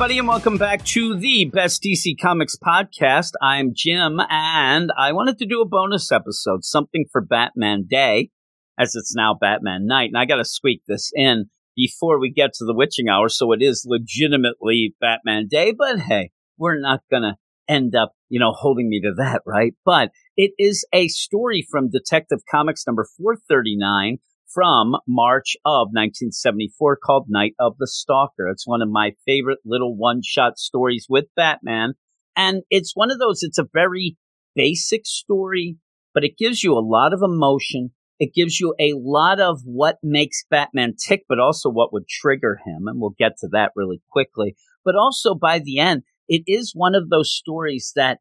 Everybody, 0.00 0.18
and 0.18 0.28
welcome 0.28 0.56
back 0.56 0.82
to 0.86 1.14
the 1.14 1.44
Best 1.44 1.82
DC 1.82 2.18
Comics 2.18 2.56
podcast. 2.56 3.32
I'm 3.42 3.74
Jim, 3.74 4.18
and 4.30 4.90
I 4.96 5.12
wanted 5.12 5.36
to 5.36 5.44
do 5.46 5.60
a 5.60 5.68
bonus 5.68 6.10
episode, 6.10 6.64
something 6.64 7.04
for 7.12 7.20
Batman 7.20 7.84
Day, 7.86 8.30
as 8.78 8.94
it's 8.94 9.14
now 9.14 9.36
Batman 9.38 9.86
Night. 9.86 10.08
And 10.08 10.16
I 10.16 10.24
got 10.24 10.36
to 10.36 10.44
squeak 10.46 10.80
this 10.88 11.12
in 11.14 11.50
before 11.76 12.18
we 12.18 12.32
get 12.32 12.54
to 12.54 12.64
the 12.64 12.72
witching 12.72 13.10
hour, 13.10 13.28
so 13.28 13.52
it 13.52 13.60
is 13.60 13.84
legitimately 13.86 14.94
Batman 15.02 15.48
Day. 15.48 15.74
But 15.76 15.98
hey, 15.98 16.30
we're 16.56 16.80
not 16.80 17.00
going 17.10 17.24
to 17.24 17.36
end 17.68 17.94
up, 17.94 18.12
you 18.30 18.40
know, 18.40 18.52
holding 18.52 18.88
me 18.88 19.02
to 19.02 19.12
that, 19.18 19.42
right? 19.46 19.74
But 19.84 20.12
it 20.34 20.52
is 20.58 20.82
a 20.94 21.08
story 21.08 21.66
from 21.70 21.90
Detective 21.90 22.38
Comics 22.50 22.86
number 22.86 23.04
439 23.18 24.16
from 24.52 24.96
March 25.06 25.56
of 25.64 25.88
1974 25.92 26.96
called 26.96 27.26
Night 27.28 27.54
of 27.58 27.76
the 27.78 27.86
Stalker. 27.86 28.48
It's 28.48 28.66
one 28.66 28.82
of 28.82 28.88
my 28.90 29.12
favorite 29.26 29.60
little 29.64 29.96
one 29.96 30.20
shot 30.24 30.58
stories 30.58 31.06
with 31.08 31.26
Batman. 31.36 31.94
And 32.36 32.62
it's 32.70 32.92
one 32.94 33.10
of 33.10 33.18
those, 33.18 33.42
it's 33.42 33.58
a 33.58 33.68
very 33.72 34.16
basic 34.54 35.06
story, 35.06 35.76
but 36.14 36.24
it 36.24 36.38
gives 36.38 36.62
you 36.62 36.74
a 36.74 36.80
lot 36.80 37.12
of 37.12 37.22
emotion. 37.22 37.90
It 38.18 38.34
gives 38.34 38.60
you 38.60 38.74
a 38.78 38.92
lot 38.96 39.40
of 39.40 39.60
what 39.64 39.96
makes 40.02 40.44
Batman 40.50 40.94
tick, 40.96 41.24
but 41.28 41.38
also 41.38 41.70
what 41.70 41.92
would 41.92 42.08
trigger 42.08 42.58
him. 42.64 42.86
And 42.86 43.00
we'll 43.00 43.14
get 43.18 43.32
to 43.40 43.48
that 43.52 43.72
really 43.76 44.02
quickly. 44.10 44.56
But 44.84 44.96
also 44.96 45.34
by 45.34 45.58
the 45.58 45.78
end, 45.78 46.02
it 46.28 46.42
is 46.46 46.72
one 46.74 46.94
of 46.94 47.08
those 47.08 47.32
stories 47.32 47.92
that 47.96 48.18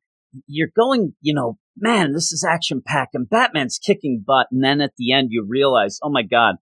you're 0.48 0.72
going, 0.76 1.14
you 1.22 1.34
know, 1.34 1.58
man, 1.82 2.14
this 2.14 2.32
is 2.32 2.46
action 2.48 2.82
packed 2.86 3.16
and 3.16 3.30
Batman's 3.30 3.80
kicking 3.80 4.24
butt. 4.26 4.48
And 4.52 4.64
then 4.64 4.82
at 4.82 4.94
the 4.98 5.12
end, 5.12 5.30
you 5.32 5.46
realize, 5.48 6.00
oh 6.04 6.10
my 6.10 6.24
God, 6.24 6.56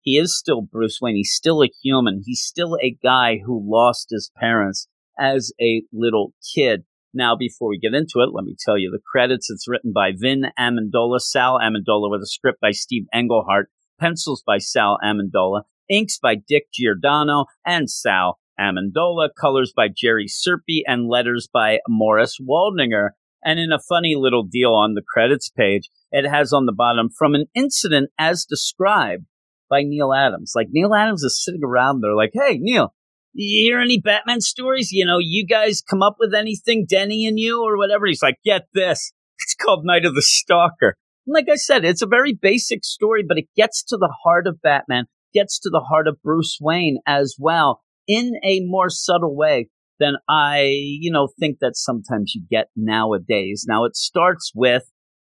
he 0.00 0.18
is 0.18 0.36
still 0.36 0.60
Bruce 0.60 0.98
Wayne. 1.00 1.16
He's 1.16 1.32
still 1.32 1.62
a 1.62 1.70
human. 1.82 2.22
He's 2.24 2.42
still 2.42 2.76
a 2.82 2.96
guy 3.02 3.40
who 3.44 3.62
lost 3.64 4.08
his 4.10 4.30
parents 4.36 4.86
as 5.18 5.52
a 5.60 5.82
little 5.92 6.34
kid. 6.54 6.84
Now, 7.14 7.36
before 7.36 7.68
we 7.68 7.78
get 7.78 7.94
into 7.94 8.18
it, 8.18 8.34
let 8.34 8.44
me 8.44 8.56
tell 8.58 8.76
you 8.76 8.90
the 8.90 9.00
credits. 9.10 9.48
It's 9.48 9.68
written 9.68 9.92
by 9.94 10.10
Vin 10.14 10.46
Amendola, 10.58 11.20
Sal 11.20 11.58
Amendola 11.58 12.10
with 12.10 12.22
a 12.22 12.26
script 12.26 12.60
by 12.60 12.72
Steve 12.72 13.04
Englehart, 13.14 13.70
pencils 14.00 14.42
by 14.44 14.58
Sal 14.58 14.98
Amendola, 15.02 15.62
inks 15.88 16.18
by 16.18 16.34
Dick 16.34 16.64
Giordano 16.72 17.46
and 17.64 17.88
Sal 17.88 18.40
Amendola, 18.58 19.28
colors 19.40 19.72
by 19.74 19.88
Jerry 19.88 20.26
Serpe, 20.26 20.82
and 20.86 21.08
letters 21.08 21.48
by 21.52 21.78
Morris 21.88 22.38
Waldinger. 22.40 23.10
And 23.44 23.58
in 23.58 23.72
a 23.72 23.78
funny 23.78 24.14
little 24.16 24.42
deal 24.42 24.72
on 24.72 24.94
the 24.94 25.02
credits 25.06 25.50
page, 25.50 25.90
it 26.10 26.28
has 26.28 26.52
on 26.52 26.66
the 26.66 26.72
bottom 26.72 27.10
from 27.10 27.34
an 27.34 27.46
incident 27.54 28.10
as 28.18 28.46
described 28.46 29.26
by 29.68 29.82
Neal 29.82 30.14
Adams. 30.14 30.52
Like 30.54 30.68
Neal 30.70 30.94
Adams 30.94 31.22
is 31.22 31.42
sitting 31.42 31.62
around 31.64 32.00
there 32.00 32.14
like, 32.14 32.30
hey, 32.32 32.58
Neal, 32.58 32.94
you 33.34 33.68
hear 33.68 33.80
any 33.80 34.00
Batman 34.00 34.40
stories? 34.40 34.92
You 34.92 35.04
know, 35.04 35.18
you 35.20 35.46
guys 35.46 35.82
come 35.82 36.02
up 36.02 36.16
with 36.18 36.34
anything, 36.34 36.86
Denny 36.88 37.26
and 37.26 37.38
you 37.38 37.62
or 37.62 37.76
whatever? 37.76 38.06
He's 38.06 38.22
like, 38.22 38.36
get 38.44 38.62
this. 38.72 39.12
It's 39.40 39.54
called 39.54 39.84
Night 39.84 40.06
of 40.06 40.14
the 40.14 40.22
Stalker. 40.22 40.96
And 41.26 41.34
like 41.34 41.48
I 41.50 41.56
said, 41.56 41.84
it's 41.84 42.02
a 42.02 42.06
very 42.06 42.32
basic 42.32 42.84
story, 42.84 43.24
but 43.26 43.38
it 43.38 43.48
gets 43.56 43.82
to 43.84 43.96
the 43.96 44.14
heart 44.24 44.46
of 44.46 44.62
Batman, 44.62 45.06
gets 45.34 45.58
to 45.60 45.70
the 45.70 45.80
heart 45.80 46.06
of 46.06 46.22
Bruce 46.22 46.58
Wayne 46.60 46.98
as 47.06 47.36
well 47.38 47.82
in 48.06 48.34
a 48.44 48.60
more 48.60 48.90
subtle 48.90 49.34
way 49.34 49.68
than 49.98 50.14
I, 50.28 50.68
you 50.72 51.10
know, 51.10 51.28
think 51.38 51.58
that 51.60 51.76
sometimes 51.76 52.34
you 52.34 52.42
get 52.50 52.68
nowadays. 52.76 53.64
Now 53.66 53.84
it 53.84 53.96
starts 53.96 54.52
with 54.54 54.84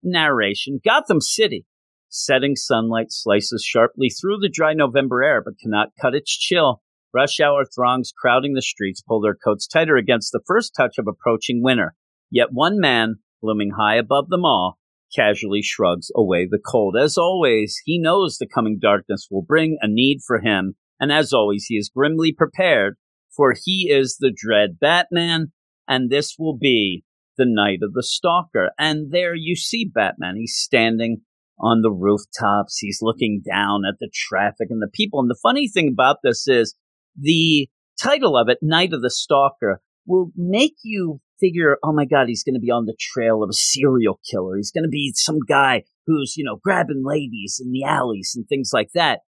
narration. 0.03 0.79
Gotham 0.83 1.21
City. 1.21 1.65
Setting 2.09 2.55
sunlight 2.55 3.07
slices 3.09 3.63
sharply 3.63 4.09
through 4.09 4.37
the 4.37 4.49
dry 4.49 4.73
November 4.73 5.23
air, 5.23 5.41
but 5.43 5.57
cannot 5.59 5.89
cut 5.99 6.13
its 6.13 6.31
chill. 6.31 6.81
Rush 7.11 7.39
hour 7.39 7.65
throngs 7.65 8.13
crowding 8.15 8.53
the 8.53 8.61
streets 8.61 9.01
pull 9.01 9.21
their 9.21 9.35
coats 9.35 9.67
tighter 9.67 9.97
against 9.97 10.31
the 10.31 10.41
first 10.45 10.73
touch 10.75 10.97
of 10.99 11.07
approaching 11.07 11.61
winter. 11.63 11.95
Yet 12.29 12.47
one 12.51 12.79
man, 12.79 13.15
looming 13.41 13.71
high 13.79 13.95
above 13.95 14.29
them 14.29 14.45
all, 14.45 14.77
casually 15.15 15.61
shrugs 15.61 16.11
away 16.15 16.47
the 16.49 16.59
cold. 16.63 16.95
As 16.95 17.17
always, 17.17 17.81
he 17.85 17.99
knows 17.99 18.37
the 18.37 18.47
coming 18.47 18.79
darkness 18.79 19.27
will 19.29 19.43
bring 19.43 19.77
a 19.81 19.87
need 19.87 20.19
for 20.25 20.39
him, 20.39 20.75
and 20.99 21.11
as 21.11 21.33
always, 21.33 21.65
he 21.65 21.75
is 21.75 21.91
grimly 21.93 22.31
prepared 22.31 22.95
for 23.35 23.53
he 23.63 23.89
is 23.91 24.17
the 24.19 24.33
dread 24.35 24.79
Batman, 24.79 25.51
and 25.87 26.09
this 26.09 26.35
will 26.37 26.57
be 26.57 27.03
the 27.37 27.45
night 27.47 27.79
of 27.81 27.93
the 27.93 28.03
stalker. 28.03 28.71
And 28.77 29.11
there 29.11 29.33
you 29.35 29.55
see 29.55 29.89
Batman. 29.91 30.35
He's 30.37 30.55
standing 30.55 31.21
on 31.59 31.81
the 31.81 31.91
rooftops. 31.91 32.77
He's 32.77 32.99
looking 33.01 33.41
down 33.45 33.81
at 33.87 33.95
the 33.99 34.09
traffic 34.13 34.67
and 34.69 34.81
the 34.81 34.89
people. 34.93 35.19
And 35.19 35.29
the 35.29 35.39
funny 35.41 35.67
thing 35.67 35.89
about 35.91 36.17
this 36.23 36.47
is 36.47 36.75
the 37.17 37.69
title 38.01 38.37
of 38.37 38.49
it, 38.49 38.59
Night 38.61 38.93
of 38.93 39.01
the 39.01 39.09
Stalker, 39.09 39.81
will 40.05 40.31
make 40.35 40.75
you 40.83 41.21
figure, 41.39 41.77
oh 41.83 41.93
my 41.93 42.05
God, 42.05 42.27
he's 42.27 42.43
going 42.43 42.55
to 42.55 42.59
be 42.59 42.71
on 42.71 42.85
the 42.85 42.95
trail 42.99 43.43
of 43.43 43.49
a 43.49 43.53
serial 43.53 44.19
killer. 44.29 44.57
He's 44.57 44.71
going 44.71 44.83
to 44.83 44.89
be 44.89 45.13
some 45.15 45.39
guy 45.47 45.83
who's, 46.05 46.35
you 46.37 46.43
know, 46.43 46.57
grabbing 46.61 47.03
ladies 47.05 47.61
in 47.63 47.71
the 47.71 47.83
alleys 47.83 48.33
and 48.35 48.47
things 48.47 48.71
like 48.73 48.89
that. 48.93 49.21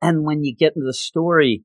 And 0.00 0.24
when 0.24 0.44
you 0.44 0.54
get 0.54 0.72
into 0.76 0.86
the 0.86 0.94
story, 0.94 1.64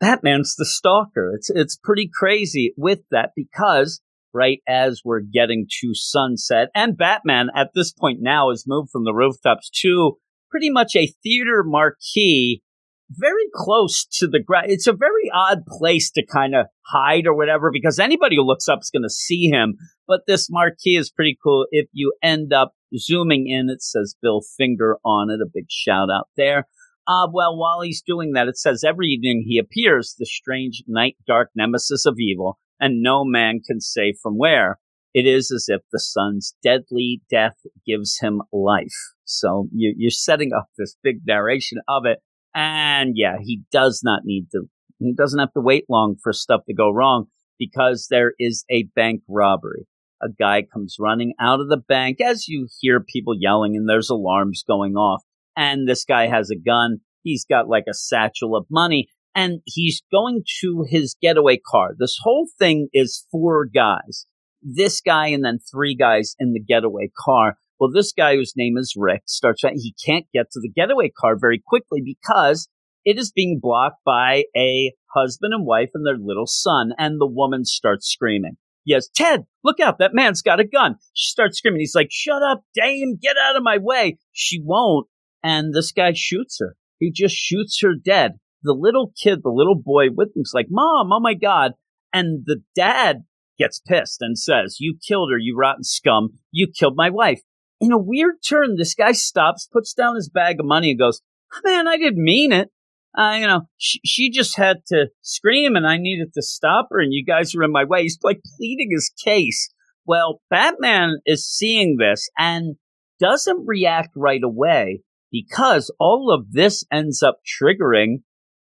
Batman's 0.00 0.54
the 0.56 0.64
stalker. 0.64 1.32
It's 1.34 1.50
it's 1.50 1.76
pretty 1.76 2.10
crazy 2.12 2.72
with 2.76 3.00
that 3.10 3.30
because 3.34 4.00
right 4.32 4.60
as 4.68 5.02
we're 5.04 5.20
getting 5.20 5.66
to 5.80 5.94
sunset 5.94 6.68
and 6.74 6.96
Batman 6.96 7.48
at 7.56 7.70
this 7.74 7.92
point 7.92 8.18
now 8.20 8.50
has 8.50 8.64
moved 8.66 8.90
from 8.90 9.04
the 9.04 9.14
rooftops 9.14 9.70
to 9.82 10.18
pretty 10.50 10.70
much 10.70 10.94
a 10.94 11.12
theater 11.22 11.62
marquee 11.64 12.62
very 13.10 13.46
close 13.54 14.04
to 14.04 14.26
the 14.26 14.42
ground. 14.42 14.66
It's 14.68 14.86
a 14.86 14.92
very 14.92 15.30
odd 15.32 15.64
place 15.66 16.10
to 16.12 16.24
kind 16.24 16.54
of 16.54 16.66
hide 16.82 17.26
or 17.26 17.34
whatever 17.34 17.70
because 17.72 17.98
anybody 17.98 18.36
who 18.36 18.42
looks 18.42 18.68
up 18.68 18.80
is 18.82 18.90
going 18.90 19.02
to 19.02 19.10
see 19.10 19.48
him. 19.48 19.76
But 20.06 20.26
this 20.26 20.48
marquee 20.50 20.96
is 20.96 21.10
pretty 21.10 21.38
cool. 21.42 21.66
If 21.70 21.88
you 21.92 22.12
end 22.22 22.52
up 22.52 22.74
zooming 22.96 23.48
in, 23.48 23.70
it 23.70 23.82
says 23.82 24.14
Bill 24.20 24.42
Finger 24.56 24.98
on 25.04 25.30
it. 25.30 25.40
A 25.40 25.48
big 25.52 25.66
shout 25.70 26.08
out 26.10 26.28
there. 26.36 26.66
Uh, 27.08 27.26
well, 27.32 27.56
while 27.56 27.80
he's 27.80 28.02
doing 28.02 28.32
that, 28.32 28.48
it 28.48 28.58
says 28.58 28.84
every 28.84 29.06
evening 29.06 29.42
he 29.46 29.58
appears, 29.58 30.14
the 30.18 30.26
strange 30.26 30.82
night 30.86 31.16
dark 31.26 31.48
nemesis 31.56 32.04
of 32.04 32.16
evil, 32.18 32.58
and 32.78 33.02
no 33.02 33.24
man 33.24 33.60
can 33.66 33.80
say 33.80 34.12
from 34.22 34.36
where. 34.36 34.78
It 35.14 35.26
is 35.26 35.50
as 35.50 35.64
if 35.68 35.80
the 35.90 35.98
sun's 35.98 36.54
deadly 36.62 37.22
death 37.30 37.56
gives 37.86 38.18
him 38.20 38.42
life. 38.52 38.92
So 39.24 39.68
you, 39.72 39.94
you're 39.96 40.10
setting 40.10 40.52
up 40.52 40.66
this 40.76 40.96
big 41.02 41.22
narration 41.26 41.78
of 41.88 42.04
it. 42.04 42.18
And 42.54 43.12
yeah, 43.14 43.36
he 43.40 43.62
does 43.72 44.02
not 44.04 44.20
need 44.24 44.48
to, 44.52 44.64
he 44.98 45.14
doesn't 45.14 45.38
have 45.38 45.52
to 45.54 45.62
wait 45.62 45.84
long 45.88 46.16
for 46.22 46.34
stuff 46.34 46.60
to 46.66 46.74
go 46.74 46.90
wrong 46.90 47.28
because 47.58 48.08
there 48.10 48.34
is 48.38 48.66
a 48.70 48.84
bank 48.94 49.22
robbery. 49.26 49.86
A 50.22 50.28
guy 50.28 50.62
comes 50.62 50.96
running 51.00 51.32
out 51.40 51.60
of 51.60 51.68
the 51.68 51.78
bank 51.88 52.20
as 52.20 52.48
you 52.48 52.68
hear 52.80 53.00
people 53.00 53.34
yelling 53.34 53.76
and 53.76 53.88
there's 53.88 54.10
alarms 54.10 54.62
going 54.66 54.94
off 54.94 55.22
and 55.58 55.88
this 55.88 56.04
guy 56.04 56.28
has 56.28 56.50
a 56.50 56.56
gun. 56.56 56.98
He's 57.24 57.44
got 57.44 57.68
like 57.68 57.84
a 57.90 57.94
satchel 57.94 58.56
of 58.56 58.66
money 58.70 59.08
and 59.34 59.60
he's 59.66 60.02
going 60.10 60.44
to 60.60 60.86
his 60.88 61.16
getaway 61.20 61.58
car. 61.58 61.90
This 61.98 62.16
whole 62.22 62.46
thing 62.58 62.88
is 62.94 63.26
four 63.30 63.66
guys. 63.66 64.24
This 64.62 65.00
guy 65.00 65.26
and 65.28 65.44
then 65.44 65.58
three 65.58 65.96
guys 65.96 66.36
in 66.38 66.52
the 66.52 66.60
getaway 66.60 67.10
car. 67.18 67.56
Well, 67.78 67.90
this 67.92 68.12
guy 68.12 68.36
whose 68.36 68.54
name 68.56 68.76
is 68.78 68.94
Rick 68.96 69.22
starts, 69.26 69.62
he 69.62 69.94
can't 70.04 70.26
get 70.32 70.46
to 70.52 70.60
the 70.60 70.70
getaway 70.70 71.10
car 71.10 71.36
very 71.38 71.60
quickly 71.64 72.02
because 72.04 72.68
it 73.04 73.18
is 73.18 73.32
being 73.32 73.58
blocked 73.60 74.04
by 74.04 74.44
a 74.56 74.92
husband 75.12 75.54
and 75.54 75.66
wife 75.66 75.90
and 75.92 76.06
their 76.06 76.18
little 76.18 76.46
son. 76.46 76.92
And 76.98 77.20
the 77.20 77.26
woman 77.26 77.64
starts 77.64 78.08
screaming. 78.08 78.56
Yes, 78.84 79.08
Ted, 79.14 79.44
look 79.64 79.80
out. 79.80 79.98
That 79.98 80.14
man's 80.14 80.40
got 80.40 80.60
a 80.60 80.64
gun. 80.64 80.96
She 81.14 81.30
starts 81.30 81.58
screaming. 81.58 81.80
He's 81.80 81.94
like, 81.94 82.08
shut 82.10 82.42
up, 82.42 82.62
dame, 82.74 83.18
get 83.20 83.36
out 83.36 83.56
of 83.56 83.62
my 83.62 83.78
way. 83.78 84.18
She 84.32 84.60
won't 84.64 85.08
and 85.42 85.74
this 85.74 85.92
guy 85.92 86.12
shoots 86.14 86.58
her. 86.60 86.76
He 86.98 87.10
just 87.10 87.34
shoots 87.34 87.80
her 87.82 87.94
dead. 87.94 88.32
The 88.62 88.72
little 88.72 89.12
kid, 89.20 89.40
the 89.42 89.50
little 89.50 89.76
boy 89.76 90.06
with 90.14 90.28
him 90.34 90.42
is 90.42 90.52
like, 90.54 90.66
Mom, 90.68 91.12
oh 91.12 91.20
my 91.20 91.34
God. 91.34 91.72
And 92.12 92.42
the 92.44 92.62
dad 92.74 93.24
gets 93.58 93.80
pissed 93.80 94.20
and 94.20 94.38
says, 94.38 94.78
You 94.80 94.98
killed 95.06 95.30
her, 95.32 95.38
you 95.38 95.56
rotten 95.56 95.84
scum. 95.84 96.30
You 96.50 96.68
killed 96.68 96.96
my 96.96 97.10
wife. 97.10 97.40
In 97.80 97.92
a 97.92 97.98
weird 97.98 98.36
turn, 98.46 98.76
this 98.76 98.94
guy 98.94 99.12
stops, 99.12 99.68
puts 99.72 99.94
down 99.94 100.16
his 100.16 100.28
bag 100.28 100.58
of 100.58 100.66
money, 100.66 100.90
and 100.90 100.98
goes, 100.98 101.20
Man, 101.64 101.86
I 101.86 101.96
didn't 101.96 102.22
mean 102.22 102.52
it. 102.52 102.70
Uh, 103.16 103.36
you 103.40 103.46
know, 103.46 103.62
she, 103.76 104.00
she 104.04 104.30
just 104.30 104.56
had 104.56 104.78
to 104.86 105.06
scream 105.22 105.74
and 105.74 105.86
I 105.86 105.96
needed 105.96 106.32
to 106.34 106.42
stop 106.42 106.88
her, 106.90 107.00
and 107.00 107.12
you 107.12 107.24
guys 107.24 107.54
were 107.54 107.64
in 107.64 107.72
my 107.72 107.84
way. 107.84 108.02
He's 108.02 108.18
like 108.22 108.40
pleading 108.56 108.90
his 108.90 109.10
case. 109.24 109.70
Well, 110.04 110.40
Batman 110.50 111.18
is 111.26 111.46
seeing 111.46 111.96
this 111.98 112.28
and 112.38 112.76
doesn't 113.20 113.66
react 113.66 114.10
right 114.16 114.42
away 114.42 115.02
because 115.30 115.92
all 115.98 116.32
of 116.32 116.52
this 116.52 116.84
ends 116.92 117.22
up 117.22 117.40
triggering, 117.44 118.22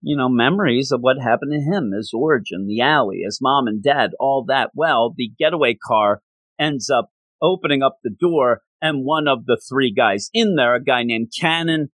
you 0.01 0.15
know, 0.15 0.29
memories 0.29 0.91
of 0.91 1.01
what 1.01 1.17
happened 1.21 1.51
to 1.51 1.59
him, 1.59 1.91
his 1.95 2.11
origin, 2.13 2.67
the 2.67 2.81
alley, 2.81 3.21
his 3.25 3.39
mom 3.41 3.67
and 3.67 3.83
dad, 3.83 4.11
all 4.19 4.45
that. 4.47 4.71
Well, 4.73 5.13
the 5.15 5.31
getaway 5.37 5.75
car 5.75 6.21
ends 6.59 6.89
up 6.89 7.09
opening 7.41 7.83
up 7.83 7.97
the 8.03 8.09
door 8.09 8.61
and 8.81 9.03
one 9.03 9.27
of 9.27 9.45
the 9.45 9.59
three 9.67 9.91
guys 9.91 10.29
in 10.33 10.55
there, 10.55 10.75
a 10.75 10.83
guy 10.83 11.03
named 11.03 11.31
Cannon, 11.39 11.89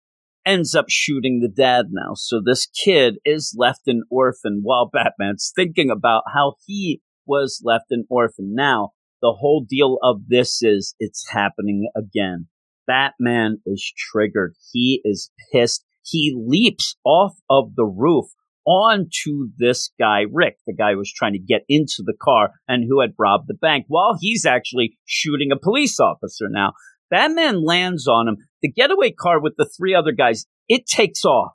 ends 0.46 0.76
up 0.76 0.86
shooting 0.90 1.40
the 1.40 1.48
dad 1.48 1.88
now. 1.92 2.14
So 2.16 2.42
this 2.44 2.66
kid 2.66 3.16
is 3.24 3.56
left 3.58 3.88
an 3.88 4.04
orphan 4.10 4.62
while 4.64 4.90
Batman's 4.92 5.52
thinking 5.56 5.90
about 5.90 6.24
how 6.34 6.56
he 6.66 7.02
was 7.26 7.62
left 7.64 7.86
an 7.92 8.06
orphan. 8.10 8.54
Now, 8.56 8.92
the 9.22 9.36
whole 9.40 9.64
deal 9.68 10.00
of 10.02 10.28
this 10.28 10.64
is 10.64 10.96
it's 11.00 11.30
happening 11.30 11.90
again. 11.96 12.48
Batman 12.92 13.62
is 13.66 13.94
triggered. 13.98 14.54
He 14.74 15.00
is 15.06 15.32
pissed. 15.54 15.86
He 16.04 16.36
leaps 16.38 16.98
off 17.06 17.36
of 17.50 17.76
the 17.76 17.86
roof 17.86 18.26
onto 18.66 19.48
this 19.58 19.92
guy, 19.98 20.24
Rick, 20.30 20.58
the 20.68 20.74
guy 20.74 20.92
who 20.92 20.98
was 20.98 21.14
trying 21.14 21.32
to 21.32 21.40
get 21.40 21.62
into 21.70 22.04
the 22.06 22.18
car 22.22 22.52
and 22.68 22.84
who 22.84 23.00
had 23.00 23.14
robbed 23.18 23.46
the 23.48 23.54
bank 23.54 23.86
while 23.88 24.18
he's 24.20 24.46
actually 24.46 24.98
shooting 25.06 25.54
a 25.54 25.58
police 25.58 26.02
officer. 26.02 26.48
Now, 26.50 26.74
Batman 27.10 27.64
lands 27.64 28.10
on 28.10 28.28
him. 28.28 28.38
The 28.62 28.70
getaway 28.72 29.12
car 29.12 29.42
with 29.42 29.54
the 29.58 29.70
three 29.78 29.96
other 29.96 30.12
guys, 30.12 30.46
it 30.68 30.86
takes 30.86 31.24
off. 31.24 31.54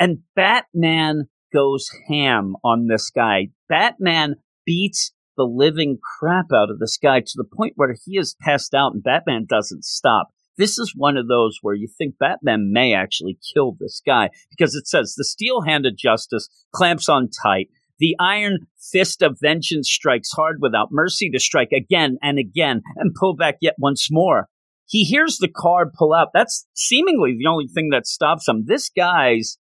And 0.00 0.18
Batman 0.34 1.28
goes 1.54 1.88
ham 2.08 2.56
on 2.64 2.88
this 2.88 3.10
guy. 3.10 3.50
Batman 3.68 4.34
beats 4.66 5.12
the 5.36 5.44
living 5.44 5.98
crap 6.18 6.46
out 6.52 6.68
of 6.68 6.80
this 6.80 6.98
guy 7.00 7.20
to 7.20 7.32
the 7.36 7.44
point 7.44 7.74
where 7.76 7.94
he 8.04 8.18
is 8.18 8.34
passed 8.42 8.74
out 8.74 8.92
and 8.92 9.04
Batman 9.04 9.46
doesn't 9.48 9.84
stop. 9.84 10.30
This 10.58 10.78
is 10.78 10.92
one 10.94 11.16
of 11.16 11.28
those 11.28 11.58
where 11.62 11.74
you 11.74 11.88
think 11.88 12.18
Batman 12.18 12.72
may 12.72 12.92
actually 12.92 13.38
kill 13.54 13.76
this 13.78 14.02
guy 14.04 14.30
because 14.50 14.74
it 14.74 14.88
says 14.88 15.14
the 15.16 15.24
steel 15.24 15.62
hand 15.62 15.86
of 15.86 15.96
justice 15.96 16.48
clamps 16.74 17.08
on 17.08 17.30
tight. 17.42 17.68
The 18.00 18.16
iron 18.20 18.66
fist 18.92 19.22
of 19.22 19.38
vengeance 19.40 19.88
strikes 19.88 20.30
hard 20.32 20.58
without 20.60 20.88
mercy 20.90 21.30
to 21.30 21.40
strike 21.40 21.72
again 21.72 22.18
and 22.22 22.38
again 22.38 22.82
and 22.96 23.14
pull 23.14 23.34
back 23.34 23.56
yet 23.60 23.74
once 23.78 24.08
more. 24.10 24.48
He 24.86 25.04
hears 25.04 25.38
the 25.38 25.48
car 25.48 25.90
pull 25.96 26.14
out. 26.14 26.28
That's 26.34 26.66
seemingly 26.74 27.36
the 27.38 27.48
only 27.48 27.68
thing 27.68 27.90
that 27.90 28.06
stops 28.06 28.48
him. 28.48 28.64
This 28.66 28.90
guy's 28.90 29.58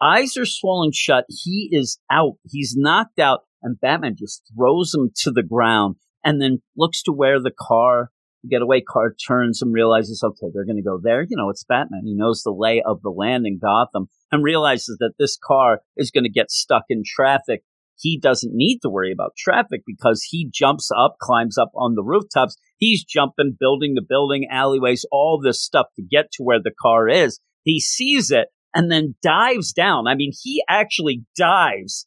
eyes 0.00 0.36
are 0.36 0.44
swollen 0.44 0.92
shut. 0.92 1.24
He 1.28 1.68
is 1.72 1.98
out. 2.10 2.34
He's 2.44 2.74
knocked 2.76 3.18
out 3.18 3.40
and 3.62 3.80
Batman 3.80 4.16
just 4.18 4.42
throws 4.54 4.94
him 4.94 5.10
to 5.22 5.30
the 5.30 5.42
ground 5.42 5.96
and 6.22 6.40
then 6.40 6.58
looks 6.76 7.02
to 7.04 7.12
where 7.12 7.40
the 7.40 7.52
car, 7.56 8.10
getaway 8.48 8.80
car 8.80 9.14
turns 9.14 9.62
and 9.62 9.72
realizes, 9.72 10.22
okay, 10.22 10.46
they're 10.52 10.64
going 10.64 10.76
to 10.76 10.82
go 10.82 10.98
there. 11.02 11.22
You 11.22 11.36
know, 11.36 11.50
it's 11.50 11.64
Batman. 11.64 12.02
He 12.04 12.14
knows 12.14 12.42
the 12.42 12.50
lay 12.50 12.82
of 12.84 13.02
the 13.02 13.10
land 13.10 13.46
in 13.46 13.58
Gotham 13.58 14.08
and 14.30 14.44
realizes 14.44 14.96
that 14.98 15.14
this 15.18 15.38
car 15.42 15.80
is 15.96 16.10
going 16.10 16.24
to 16.24 16.30
get 16.30 16.50
stuck 16.50 16.84
in 16.88 17.02
traffic 17.04 17.62
he 17.98 18.18
doesn't 18.18 18.54
need 18.54 18.80
to 18.80 18.90
worry 18.90 19.12
about 19.12 19.36
traffic 19.36 19.82
because 19.86 20.26
he 20.30 20.48
jumps 20.52 20.90
up, 20.96 21.16
climbs 21.20 21.56
up 21.56 21.70
on 21.74 21.94
the 21.94 22.04
rooftops. 22.04 22.56
He's 22.76 23.04
jumping, 23.04 23.56
building 23.58 23.94
the 23.94 24.04
building, 24.06 24.46
alleyways, 24.50 25.06
all 25.10 25.40
this 25.42 25.62
stuff 25.62 25.86
to 25.96 26.02
get 26.02 26.30
to 26.32 26.42
where 26.42 26.60
the 26.62 26.74
car 26.78 27.08
is. 27.08 27.40
He 27.62 27.80
sees 27.80 28.30
it 28.30 28.48
and 28.74 28.92
then 28.92 29.14
dives 29.22 29.72
down. 29.72 30.06
I 30.06 30.14
mean, 30.14 30.32
he 30.42 30.62
actually 30.68 31.24
dives 31.36 32.06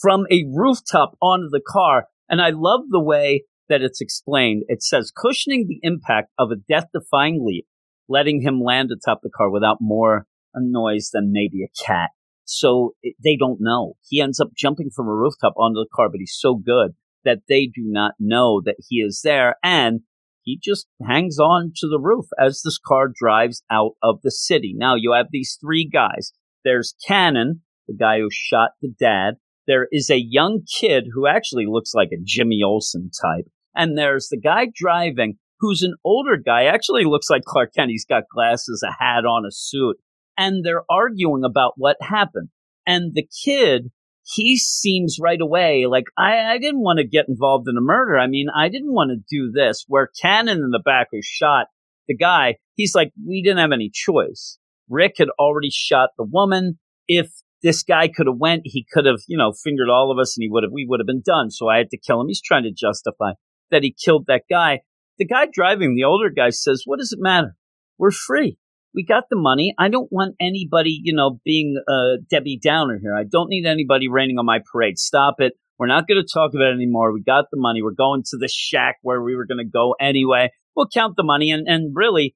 from 0.00 0.26
a 0.30 0.44
rooftop 0.52 1.16
onto 1.22 1.48
the 1.48 1.62
car. 1.66 2.06
And 2.28 2.40
I 2.40 2.50
love 2.50 2.82
the 2.90 3.02
way 3.02 3.44
that 3.68 3.82
it's 3.82 4.00
explained. 4.00 4.64
It 4.68 4.82
says 4.82 5.12
cushioning 5.14 5.66
the 5.66 5.80
impact 5.82 6.30
of 6.38 6.50
a 6.50 6.56
death 6.56 6.86
defying 6.92 7.44
leap, 7.44 7.66
letting 8.08 8.42
him 8.42 8.60
land 8.60 8.90
atop 8.90 9.20
the 9.22 9.30
car 9.30 9.50
without 9.50 9.78
more 9.80 10.26
noise 10.54 11.10
than 11.12 11.32
maybe 11.32 11.62
a 11.62 11.84
cat. 11.84 12.10
So 12.44 12.94
it, 13.02 13.16
they 13.22 13.36
don't 13.36 13.58
know. 13.60 13.94
He 14.08 14.20
ends 14.20 14.40
up 14.40 14.50
jumping 14.56 14.90
from 14.94 15.06
a 15.06 15.14
rooftop 15.14 15.54
onto 15.56 15.80
the 15.80 15.88
car, 15.94 16.08
but 16.08 16.18
he's 16.18 16.36
so 16.38 16.54
good 16.54 16.92
that 17.24 17.42
they 17.48 17.66
do 17.66 17.82
not 17.84 18.14
know 18.18 18.60
that 18.64 18.76
he 18.88 18.96
is 18.96 19.20
there. 19.22 19.56
And 19.62 20.00
he 20.42 20.58
just 20.60 20.88
hangs 21.06 21.38
on 21.38 21.72
to 21.76 21.88
the 21.88 22.00
roof 22.00 22.26
as 22.38 22.62
this 22.62 22.78
car 22.84 23.08
drives 23.14 23.62
out 23.70 23.92
of 24.02 24.20
the 24.22 24.30
city. 24.30 24.74
Now 24.76 24.96
you 24.96 25.12
have 25.12 25.26
these 25.30 25.56
three 25.60 25.88
guys. 25.88 26.32
There's 26.64 26.94
Cannon, 27.06 27.62
the 27.86 27.94
guy 27.94 28.18
who 28.18 28.28
shot 28.30 28.70
the 28.80 28.92
dad. 28.98 29.34
There 29.66 29.88
is 29.92 30.10
a 30.10 30.20
young 30.20 30.62
kid 30.80 31.08
who 31.12 31.26
actually 31.26 31.66
looks 31.66 31.94
like 31.94 32.08
a 32.12 32.22
Jimmy 32.22 32.60
Olsen 32.64 33.10
type. 33.10 33.46
And 33.74 33.96
there's 33.96 34.28
the 34.28 34.40
guy 34.40 34.66
driving 34.74 35.38
who's 35.60 35.82
an 35.82 35.94
older 36.04 36.36
guy, 36.36 36.64
actually 36.64 37.04
looks 37.04 37.30
like 37.30 37.44
Clark 37.44 37.72
Kent. 37.74 37.90
He's 37.90 38.04
got 38.04 38.24
glasses, 38.32 38.84
a 38.86 38.92
hat 38.92 39.24
on, 39.24 39.46
a 39.46 39.52
suit 39.52 39.96
and 40.36 40.64
they're 40.64 40.84
arguing 40.90 41.44
about 41.44 41.74
what 41.76 41.96
happened. 42.00 42.48
And 42.86 43.14
the 43.14 43.26
kid, 43.44 43.90
he 44.24 44.56
seems 44.56 45.18
right 45.20 45.40
away 45.40 45.86
like, 45.86 46.04
I, 46.16 46.54
I 46.54 46.58
didn't 46.58 46.82
want 46.82 46.98
to 46.98 47.06
get 47.06 47.28
involved 47.28 47.68
in 47.68 47.76
a 47.76 47.80
murder. 47.80 48.18
I 48.18 48.26
mean, 48.26 48.46
I 48.54 48.68
didn't 48.68 48.92
want 48.92 49.10
to 49.10 49.24
do 49.30 49.50
this. 49.52 49.84
Where 49.86 50.10
Cannon 50.20 50.58
in 50.58 50.70
the 50.70 50.82
back 50.84 51.08
who 51.12 51.20
shot 51.22 51.66
the 52.08 52.16
guy, 52.16 52.56
he's 52.74 52.94
like, 52.94 53.12
we 53.24 53.42
didn't 53.42 53.58
have 53.58 53.72
any 53.72 53.90
choice. 53.92 54.58
Rick 54.88 55.14
had 55.18 55.28
already 55.38 55.70
shot 55.70 56.10
the 56.16 56.24
woman. 56.24 56.78
If 57.08 57.30
this 57.62 57.82
guy 57.82 58.08
could 58.08 58.26
have 58.26 58.38
went, 58.38 58.62
he 58.64 58.86
could 58.92 59.06
have, 59.06 59.20
you 59.28 59.38
know, 59.38 59.52
fingered 59.52 59.88
all 59.88 60.10
of 60.10 60.18
us 60.18 60.36
and 60.36 60.42
he 60.42 60.50
would 60.50 60.64
have, 60.64 60.72
we 60.72 60.86
would 60.88 61.00
have 61.00 61.06
been 61.06 61.22
done. 61.24 61.50
So 61.50 61.68
I 61.68 61.78
had 61.78 61.90
to 61.90 61.98
kill 61.98 62.20
him. 62.20 62.28
He's 62.28 62.42
trying 62.42 62.64
to 62.64 62.72
justify 62.72 63.32
that 63.70 63.82
he 63.82 63.94
killed 64.04 64.26
that 64.26 64.42
guy. 64.50 64.80
The 65.18 65.26
guy 65.26 65.46
driving, 65.52 65.94
the 65.94 66.04
older 66.04 66.30
guy 66.30 66.50
says, 66.50 66.82
what 66.84 66.98
does 66.98 67.12
it 67.12 67.22
matter? 67.22 67.54
We're 67.98 68.10
free 68.10 68.58
we 68.94 69.04
got 69.04 69.24
the 69.30 69.36
money. 69.36 69.74
I 69.78 69.88
don't 69.88 70.10
want 70.10 70.36
anybody, 70.40 71.00
you 71.02 71.14
know, 71.14 71.40
being 71.44 71.82
a 71.88 72.16
Debbie 72.30 72.60
Downer 72.62 72.98
here. 73.00 73.14
I 73.16 73.24
don't 73.24 73.48
need 73.48 73.66
anybody 73.66 74.08
raining 74.08 74.38
on 74.38 74.46
my 74.46 74.60
parade. 74.70 74.98
Stop 74.98 75.36
it. 75.38 75.54
We're 75.78 75.86
not 75.86 76.06
going 76.06 76.22
to 76.22 76.28
talk 76.32 76.52
about 76.54 76.70
it 76.70 76.74
anymore. 76.74 77.12
We 77.12 77.22
got 77.22 77.46
the 77.50 77.58
money. 77.58 77.82
We're 77.82 77.92
going 77.92 78.22
to 78.30 78.36
the 78.38 78.48
shack 78.48 78.96
where 79.02 79.22
we 79.22 79.34
were 79.34 79.46
going 79.46 79.64
to 79.64 79.70
go 79.70 79.94
anyway. 80.00 80.50
We'll 80.76 80.88
count 80.92 81.14
the 81.16 81.24
money 81.24 81.50
and, 81.50 81.66
and 81.66 81.92
really 81.94 82.34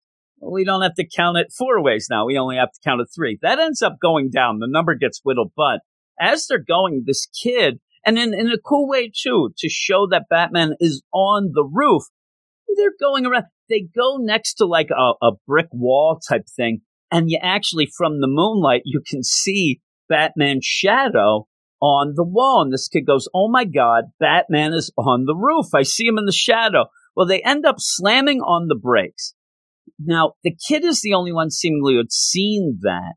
we 0.50 0.64
don't 0.64 0.82
have 0.82 0.94
to 0.94 1.06
count 1.06 1.38
it 1.38 1.52
four 1.56 1.82
ways 1.82 2.08
now. 2.10 2.26
We 2.26 2.38
only 2.38 2.56
have 2.56 2.72
to 2.72 2.80
count 2.84 3.00
it 3.00 3.08
three. 3.14 3.38
That 3.42 3.58
ends 3.58 3.82
up 3.82 3.96
going 4.00 4.30
down. 4.30 4.58
The 4.58 4.68
number 4.68 4.94
gets 4.94 5.20
whittled, 5.22 5.52
but 5.56 5.80
as 6.20 6.46
they're 6.46 6.58
going, 6.58 7.04
this 7.06 7.26
kid, 7.26 7.78
and 8.04 8.18
in, 8.18 8.32
in 8.32 8.50
a 8.50 8.58
cool 8.58 8.88
way 8.88 9.10
too, 9.14 9.52
to 9.58 9.68
show 9.68 10.06
that 10.10 10.28
Batman 10.30 10.74
is 10.80 11.02
on 11.12 11.50
the 11.52 11.64
roof, 11.64 12.04
they're 12.76 12.92
going 12.98 13.26
around 13.26 13.44
they 13.68 13.88
go 13.94 14.16
next 14.18 14.54
to 14.54 14.66
like 14.66 14.90
a, 14.90 15.12
a 15.24 15.32
brick 15.46 15.66
wall 15.72 16.20
type 16.28 16.46
thing, 16.54 16.82
and 17.10 17.30
you 17.30 17.38
actually, 17.42 17.88
from 17.96 18.20
the 18.20 18.28
moonlight, 18.28 18.82
you 18.84 19.02
can 19.06 19.22
see 19.22 19.80
Batman's 20.08 20.64
shadow 20.64 21.46
on 21.80 22.12
the 22.14 22.24
wall. 22.24 22.62
And 22.62 22.72
this 22.72 22.88
kid 22.88 23.06
goes, 23.06 23.28
Oh 23.34 23.48
my 23.48 23.64
God, 23.64 24.04
Batman 24.18 24.72
is 24.72 24.92
on 24.96 25.24
the 25.24 25.36
roof. 25.36 25.66
I 25.74 25.82
see 25.82 26.06
him 26.06 26.18
in 26.18 26.26
the 26.26 26.32
shadow. 26.32 26.86
Well, 27.14 27.26
they 27.26 27.42
end 27.42 27.64
up 27.64 27.76
slamming 27.78 28.40
on 28.40 28.68
the 28.68 28.76
brakes. 28.76 29.34
Now, 29.98 30.32
the 30.42 30.56
kid 30.68 30.84
is 30.84 31.00
the 31.00 31.14
only 31.14 31.32
one 31.32 31.50
seemingly 31.50 31.94
who 31.94 31.98
had 31.98 32.12
seen 32.12 32.78
that, 32.82 33.14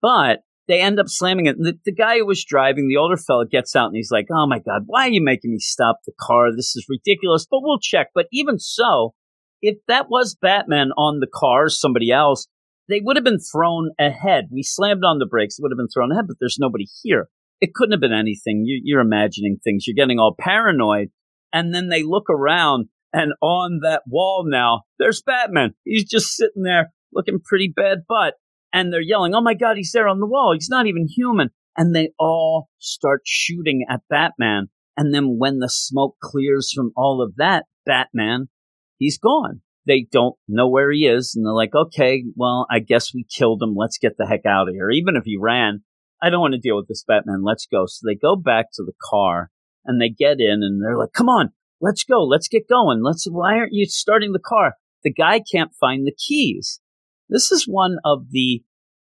but 0.00 0.40
they 0.68 0.80
end 0.80 1.00
up 1.00 1.08
slamming 1.08 1.46
it. 1.46 1.56
The, 1.58 1.78
the, 1.84 1.92
guy 1.92 2.18
who 2.18 2.26
was 2.26 2.44
driving, 2.44 2.88
the 2.88 2.96
older 2.96 3.16
fella, 3.16 3.46
gets 3.46 3.74
out 3.74 3.86
and 3.86 3.96
he's 3.96 4.10
like, 4.10 4.26
Oh 4.30 4.46
my 4.46 4.58
God, 4.58 4.82
why 4.86 5.06
are 5.06 5.10
you 5.10 5.22
making 5.22 5.50
me 5.50 5.58
stop 5.58 5.98
the 6.06 6.12
car? 6.20 6.54
This 6.54 6.76
is 6.76 6.86
ridiculous, 6.88 7.46
but 7.50 7.60
we'll 7.62 7.80
check. 7.80 8.08
But 8.14 8.26
even 8.32 8.58
so, 8.58 9.14
if 9.60 9.76
that 9.88 10.06
was 10.08 10.36
Batman 10.40 10.90
on 10.96 11.20
the 11.20 11.28
car, 11.32 11.68
somebody 11.68 12.10
else, 12.10 12.48
they 12.88 13.00
would 13.02 13.16
have 13.16 13.24
been 13.24 13.38
thrown 13.38 13.90
ahead. 13.98 14.48
We 14.50 14.62
slammed 14.62 15.04
on 15.04 15.18
the 15.18 15.26
brakes, 15.26 15.58
it 15.58 15.62
would 15.62 15.72
have 15.72 15.78
been 15.78 15.88
thrown 15.88 16.12
ahead, 16.12 16.26
but 16.26 16.36
there's 16.40 16.58
nobody 16.58 16.86
here. 17.02 17.28
It 17.60 17.74
couldn't 17.74 17.92
have 17.92 18.00
been 18.00 18.12
anything. 18.12 18.64
You, 18.66 18.80
you're 18.82 19.00
imagining 19.00 19.58
things. 19.62 19.86
You're 19.86 19.94
getting 19.94 20.18
all 20.18 20.34
paranoid. 20.38 21.08
And 21.52 21.74
then 21.74 21.88
they 21.88 22.02
look 22.02 22.28
around, 22.28 22.88
and 23.12 23.32
on 23.40 23.80
that 23.82 24.02
wall 24.06 24.44
now, 24.46 24.82
there's 24.98 25.22
Batman. 25.22 25.74
He's 25.84 26.08
just 26.08 26.34
sitting 26.34 26.62
there 26.62 26.92
looking 27.12 27.40
pretty 27.44 27.72
bad 27.74 28.04
butt. 28.08 28.34
And 28.74 28.90
they're 28.90 29.02
yelling, 29.02 29.34
Oh 29.34 29.42
my 29.42 29.54
God, 29.54 29.76
he's 29.76 29.92
there 29.92 30.08
on 30.08 30.18
the 30.20 30.26
wall. 30.26 30.54
He's 30.54 30.70
not 30.70 30.86
even 30.86 31.06
human. 31.06 31.50
And 31.76 31.94
they 31.94 32.12
all 32.18 32.68
start 32.78 33.20
shooting 33.24 33.84
at 33.88 34.00
Batman. 34.08 34.68
And 34.96 35.12
then 35.12 35.36
when 35.38 35.58
the 35.58 35.68
smoke 35.68 36.16
clears 36.22 36.72
from 36.74 36.92
all 36.96 37.22
of 37.22 37.36
that, 37.36 37.64
Batman 37.84 38.48
he's 39.02 39.18
gone. 39.18 39.60
They 39.86 40.06
don't 40.10 40.36
know 40.46 40.68
where 40.68 40.92
he 40.92 41.06
is, 41.06 41.34
and 41.34 41.44
they're 41.44 41.52
like, 41.52 41.74
okay, 41.74 42.24
well, 42.36 42.66
I 42.70 42.78
guess 42.78 43.12
we 43.12 43.26
killed 43.28 43.60
him. 43.62 43.74
Let's 43.76 43.98
get 43.98 44.16
the 44.16 44.26
heck 44.26 44.46
out 44.46 44.68
of 44.68 44.74
here. 44.74 44.90
Even 44.90 45.16
if 45.16 45.24
he 45.24 45.36
ran, 45.36 45.82
I 46.22 46.30
don't 46.30 46.40
want 46.40 46.54
to 46.54 46.60
deal 46.60 46.76
with 46.76 46.86
this 46.86 47.04
Batman. 47.06 47.42
Let's 47.42 47.66
go. 47.66 47.86
So 47.86 48.06
they 48.06 48.14
go 48.14 48.36
back 48.36 48.66
to 48.74 48.84
the 48.84 48.92
car 49.10 49.50
and 49.84 50.00
they 50.00 50.08
get 50.08 50.40
in 50.40 50.62
and 50.62 50.80
they're 50.80 50.96
like, 50.96 51.12
come 51.12 51.28
on, 51.28 51.50
let's 51.82 52.04
go. 52.04 52.22
Let's 52.22 52.48
get 52.48 52.68
going. 52.68 53.02
Let's, 53.02 53.26
why 53.30 53.56
aren't 53.56 53.74
you 53.74 53.84
starting 53.86 54.32
the 54.32 54.38
car? 54.38 54.74
The 55.04 55.12
guy 55.12 55.40
can't 55.40 55.74
find 55.78 56.06
the 56.06 56.14
keys. 56.14 56.80
This 57.28 57.50
is 57.50 57.66
one 57.66 57.96
of 58.04 58.30
the 58.30 58.62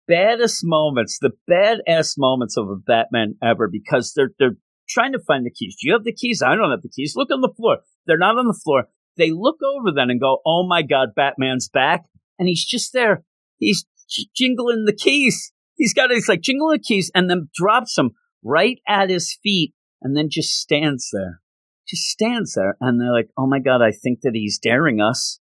baddest 0.08 0.62
moments, 0.64 1.20
the 1.20 1.32
badass 1.50 2.14
moments 2.18 2.56
of 2.56 2.70
a 2.70 2.76
Batman 2.76 3.36
ever 3.44 3.68
because 3.70 4.14
they're, 4.16 4.32
they're 4.40 4.58
trying 4.88 5.12
to 5.14 5.20
find 5.20 5.46
the 5.46 5.52
keys. 5.52 5.76
Do 5.76 5.88
you 5.88 5.94
have 5.94 6.04
the 6.04 6.14
keys? 6.14 6.42
I 6.42 6.56
don't 6.56 6.72
have 6.72 6.84
the 6.84 6.90
keys. 6.90 7.16
Look 7.16 7.32
on 7.32 7.42
the 7.42 7.54
floor. 7.56 7.80
They're 8.06 8.18
not 8.18 8.38
on 8.38 8.48
the 8.48 8.60
floor. 8.64 8.86
They 9.18 9.32
look 9.32 9.58
over 9.64 9.90
then 9.94 10.12
and 10.12 10.22
go, 10.22 10.38
"Oh 10.46 10.66
my 10.68 10.84
God, 10.84 11.10
Batman's 11.16 11.68
back!" 11.68 12.06
And 12.38 12.48
he's 12.48 12.64
just 12.64 12.94
there. 12.94 13.24
He's 13.58 13.86
j- 14.08 14.30
jingling 14.36 14.86
the 14.86 14.94
keys. 14.94 15.52
He's 15.76 15.94
got 15.94 16.12
he's 16.12 16.30
like 16.30 16.42
jingling 16.42 16.78
the 16.78 16.84
keys 16.84 17.12
and 17.16 17.30
then 17.30 17.50
drops 17.54 17.96
them 17.96 18.12
right 18.44 18.80
at 18.88 19.10
his 19.10 19.36
feet 19.42 19.74
and 20.02 20.16
then 20.16 20.30
just 20.30 20.54
stands 20.60 21.10
there. 21.12 21.42
Just 21.88 22.04
stands 22.04 22.54
there. 22.54 22.76
And 22.82 23.00
they're 23.00 23.14
like, 23.14 23.30
oh 23.38 23.48
my 23.48 23.60
God, 23.60 23.82
I 23.82 23.92
think 23.92 24.20
that 24.22 24.32
he's 24.34 24.60
daring 24.60 25.00
us 25.02 25.40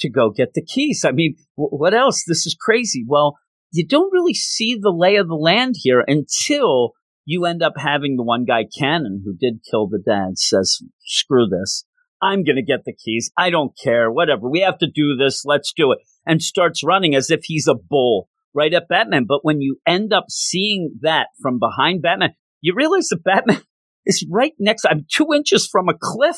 to 0.00 0.10
go 0.10 0.30
get 0.30 0.54
the 0.54 0.64
keys. 0.64 1.04
I 1.06 1.12
mean, 1.12 1.36
w- 1.56 1.76
what 1.76 1.94
else? 1.94 2.24
This 2.26 2.46
is 2.46 2.56
crazy. 2.60 3.04
Well, 3.06 3.38
you 3.70 3.86
don't 3.86 4.12
really 4.12 4.34
see 4.34 4.74
the 4.74 4.90
lay 4.90 5.16
of 5.16 5.28
the 5.28 5.34
land 5.34 5.74
here 5.78 6.04
until 6.06 6.92
you 7.24 7.44
end 7.44 7.62
up 7.62 7.74
having 7.76 8.16
the 8.16 8.22
one 8.22 8.44
guy, 8.44 8.64
Cannon, 8.78 9.22
who 9.24 9.34
did 9.34 9.64
kill 9.68 9.88
the 9.88 10.02
dad, 10.04 10.38
says, 10.38 10.78
screw 11.00 11.46
this. 11.48 11.84
I'm 12.22 12.44
going 12.44 12.56
to 12.56 12.62
get 12.62 12.84
the 12.84 12.94
keys. 12.94 13.30
I 13.36 13.50
don't 13.50 13.72
care. 13.82 14.10
Whatever. 14.10 14.48
We 14.48 14.60
have 14.60 14.78
to 14.78 14.90
do 14.92 15.16
this. 15.16 15.44
Let's 15.44 15.72
do 15.72 15.92
it. 15.92 15.98
And 16.26 16.42
starts 16.42 16.84
running 16.84 17.14
as 17.14 17.30
if 17.30 17.40
he's 17.44 17.68
a 17.68 17.74
bull 17.74 18.28
right 18.54 18.72
at 18.72 18.88
Batman. 18.88 19.26
But 19.28 19.40
when 19.44 19.60
you 19.60 19.78
end 19.86 20.12
up 20.12 20.26
seeing 20.30 20.98
that 21.02 21.28
from 21.42 21.58
behind 21.58 22.02
Batman, 22.02 22.34
you 22.60 22.74
realize 22.74 23.08
that 23.08 23.24
Batman 23.24 23.62
is 24.06 24.26
right 24.30 24.52
next. 24.58 24.84
I'm 24.84 25.06
two 25.10 25.28
inches 25.34 25.68
from 25.70 25.88
a 25.88 25.98
cliff 25.98 26.36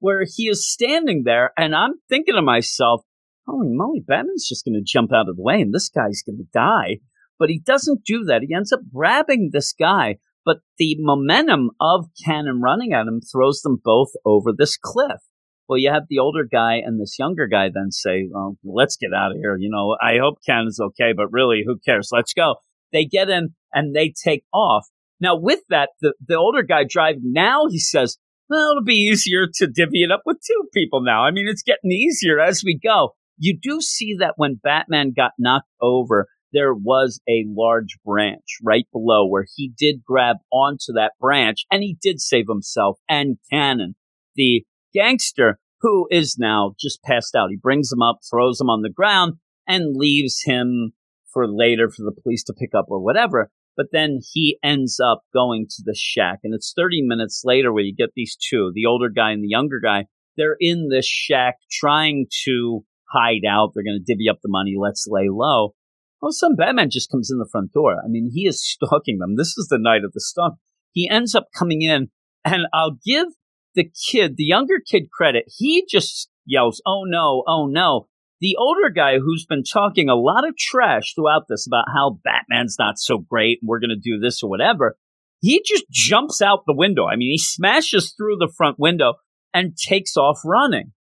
where 0.00 0.24
he 0.26 0.48
is 0.48 0.70
standing 0.70 1.22
there. 1.24 1.52
And 1.56 1.74
I'm 1.74 1.94
thinking 2.08 2.34
to 2.34 2.42
myself, 2.42 3.02
holy 3.46 3.68
moly, 3.70 4.00
Batman's 4.06 4.48
just 4.48 4.64
going 4.64 4.74
to 4.74 4.82
jump 4.84 5.12
out 5.12 5.28
of 5.28 5.36
the 5.36 5.42
way 5.42 5.60
and 5.60 5.72
this 5.72 5.88
guy's 5.88 6.22
going 6.22 6.38
to 6.38 6.48
die. 6.52 6.98
But 7.38 7.48
he 7.48 7.58
doesn't 7.58 8.04
do 8.04 8.24
that. 8.24 8.42
He 8.46 8.54
ends 8.54 8.72
up 8.72 8.80
grabbing 8.92 9.50
this 9.52 9.72
guy. 9.72 10.16
But 10.44 10.58
the 10.78 10.96
momentum 10.98 11.70
of 11.80 12.06
Cannon 12.24 12.60
running 12.62 12.92
at 12.92 13.06
him 13.06 13.20
throws 13.20 13.60
them 13.60 13.78
both 13.82 14.08
over 14.24 14.52
this 14.56 14.76
cliff. 14.76 15.20
Well, 15.68 15.78
you 15.78 15.92
have 15.92 16.04
the 16.08 16.18
older 16.18 16.44
guy 16.50 16.80
and 16.84 17.00
this 17.00 17.16
younger 17.18 17.46
guy 17.46 17.68
then 17.72 17.92
say, 17.92 18.26
well, 18.28 18.56
let's 18.64 18.96
get 18.96 19.14
out 19.14 19.32
of 19.32 19.36
here. 19.38 19.56
You 19.56 19.70
know, 19.70 19.96
I 20.02 20.18
hope 20.20 20.38
Cannon's 20.44 20.80
okay, 20.80 21.12
but 21.16 21.30
really, 21.30 21.62
who 21.64 21.78
cares? 21.78 22.08
Let's 22.10 22.32
go. 22.32 22.56
They 22.92 23.04
get 23.04 23.30
in 23.30 23.54
and 23.72 23.94
they 23.94 24.12
take 24.24 24.44
off. 24.52 24.88
Now, 25.20 25.36
with 25.36 25.60
that, 25.68 25.90
the, 26.00 26.14
the 26.26 26.36
older 26.36 26.62
guy 26.62 26.84
driving 26.88 27.32
now, 27.32 27.66
he 27.68 27.78
says, 27.78 28.18
well, 28.48 28.70
it'll 28.70 28.84
be 28.84 28.94
easier 28.94 29.46
to 29.54 29.66
divvy 29.66 30.02
it 30.02 30.10
up 30.10 30.22
with 30.26 30.38
two 30.44 30.68
people 30.74 31.02
now. 31.02 31.24
I 31.24 31.30
mean, 31.30 31.46
it's 31.48 31.62
getting 31.62 31.92
easier 31.92 32.40
as 32.40 32.64
we 32.64 32.78
go. 32.78 33.10
You 33.38 33.56
do 33.60 33.80
see 33.80 34.16
that 34.18 34.34
when 34.36 34.60
Batman 34.62 35.12
got 35.16 35.32
knocked 35.38 35.68
over, 35.80 36.26
there 36.52 36.74
was 36.74 37.20
a 37.28 37.46
large 37.48 37.96
branch 38.04 38.58
right 38.62 38.86
below 38.92 39.26
where 39.26 39.46
he 39.56 39.72
did 39.78 40.02
grab 40.04 40.36
onto 40.52 40.92
that 40.94 41.12
branch 41.20 41.64
and 41.70 41.82
he 41.82 41.96
did 42.02 42.20
save 42.20 42.46
himself 42.48 42.98
and 43.08 43.38
Cannon, 43.50 43.94
the 44.34 44.64
gangster 44.92 45.58
who 45.80 46.08
is 46.10 46.36
now 46.38 46.74
just 46.78 47.02
passed 47.02 47.34
out. 47.34 47.50
He 47.50 47.56
brings 47.56 47.92
him 47.92 48.02
up, 48.02 48.18
throws 48.28 48.60
him 48.60 48.68
on 48.68 48.82
the 48.82 48.90
ground, 48.90 49.34
and 49.66 49.96
leaves 49.96 50.42
him 50.44 50.92
for 51.32 51.46
later 51.48 51.88
for 51.88 52.02
the 52.02 52.20
police 52.22 52.42
to 52.44 52.54
pick 52.58 52.74
up 52.74 52.86
or 52.88 53.00
whatever. 53.00 53.50
But 53.76 53.86
then 53.92 54.20
he 54.32 54.58
ends 54.62 55.00
up 55.00 55.22
going 55.32 55.66
to 55.70 55.82
the 55.84 55.94
shack, 55.96 56.40
and 56.44 56.54
it's 56.54 56.72
30 56.76 57.02
minutes 57.02 57.42
later 57.44 57.72
where 57.72 57.84
you 57.84 57.94
get 57.94 58.10
these 58.14 58.36
two, 58.36 58.72
the 58.74 58.86
older 58.86 59.08
guy 59.08 59.30
and 59.30 59.42
the 59.42 59.48
younger 59.48 59.80
guy. 59.82 60.06
They're 60.36 60.56
in 60.58 60.88
this 60.88 61.06
shack 61.06 61.56
trying 61.70 62.26
to 62.44 62.84
hide 63.12 63.44
out. 63.48 63.72
They're 63.74 63.84
going 63.84 63.98
to 63.98 64.12
divvy 64.12 64.28
up 64.28 64.38
the 64.42 64.48
money. 64.48 64.74
Let's 64.78 65.06
lay 65.08 65.28
low. 65.30 65.74
Well, 66.20 66.32
some 66.32 66.56
Batman 66.56 66.90
just 66.90 67.10
comes 67.10 67.30
in 67.30 67.38
the 67.38 67.48
front 67.50 67.72
door. 67.72 67.96
I 68.04 68.08
mean, 68.08 68.30
he 68.32 68.46
is 68.46 68.62
stalking 68.64 69.18
them. 69.18 69.36
This 69.36 69.56
is 69.56 69.68
the 69.68 69.78
night 69.78 70.04
of 70.04 70.12
the 70.12 70.20
stalk. 70.20 70.54
He 70.92 71.08
ends 71.08 71.34
up 71.34 71.48
coming 71.56 71.82
in, 71.82 72.08
and 72.44 72.62
I'll 72.72 72.98
give 73.04 73.28
the 73.74 73.90
kid, 74.10 74.36
the 74.36 74.44
younger 74.44 74.80
kid, 74.84 75.10
credit. 75.10 75.44
He 75.56 75.86
just 75.88 76.28
yells, 76.44 76.82
"Oh 76.84 77.04
no! 77.06 77.44
Oh 77.46 77.66
no!" 77.66 78.08
The 78.40 78.56
older 78.58 78.88
guy 78.88 79.18
who's 79.18 79.44
been 79.46 79.62
talking 79.62 80.08
a 80.08 80.14
lot 80.14 80.48
of 80.48 80.56
trash 80.56 81.14
throughout 81.14 81.44
this 81.48 81.66
about 81.66 81.86
how 81.94 82.18
Batman's 82.24 82.76
not 82.78 82.98
so 82.98 83.18
great 83.18 83.58
and 83.60 83.68
we're 83.68 83.80
going 83.80 83.90
to 83.90 83.96
do 83.96 84.18
this 84.18 84.42
or 84.42 84.48
whatever, 84.48 84.96
he 85.40 85.62
just 85.64 85.84
jumps 85.90 86.40
out 86.40 86.64
the 86.66 86.74
window. 86.74 87.06
I 87.06 87.16
mean, 87.16 87.30
he 87.30 87.38
smashes 87.38 88.14
through 88.16 88.36
the 88.36 88.52
front 88.56 88.78
window 88.78 89.14
and 89.52 89.76
takes 89.76 90.16
off 90.16 90.40
running. 90.44 90.92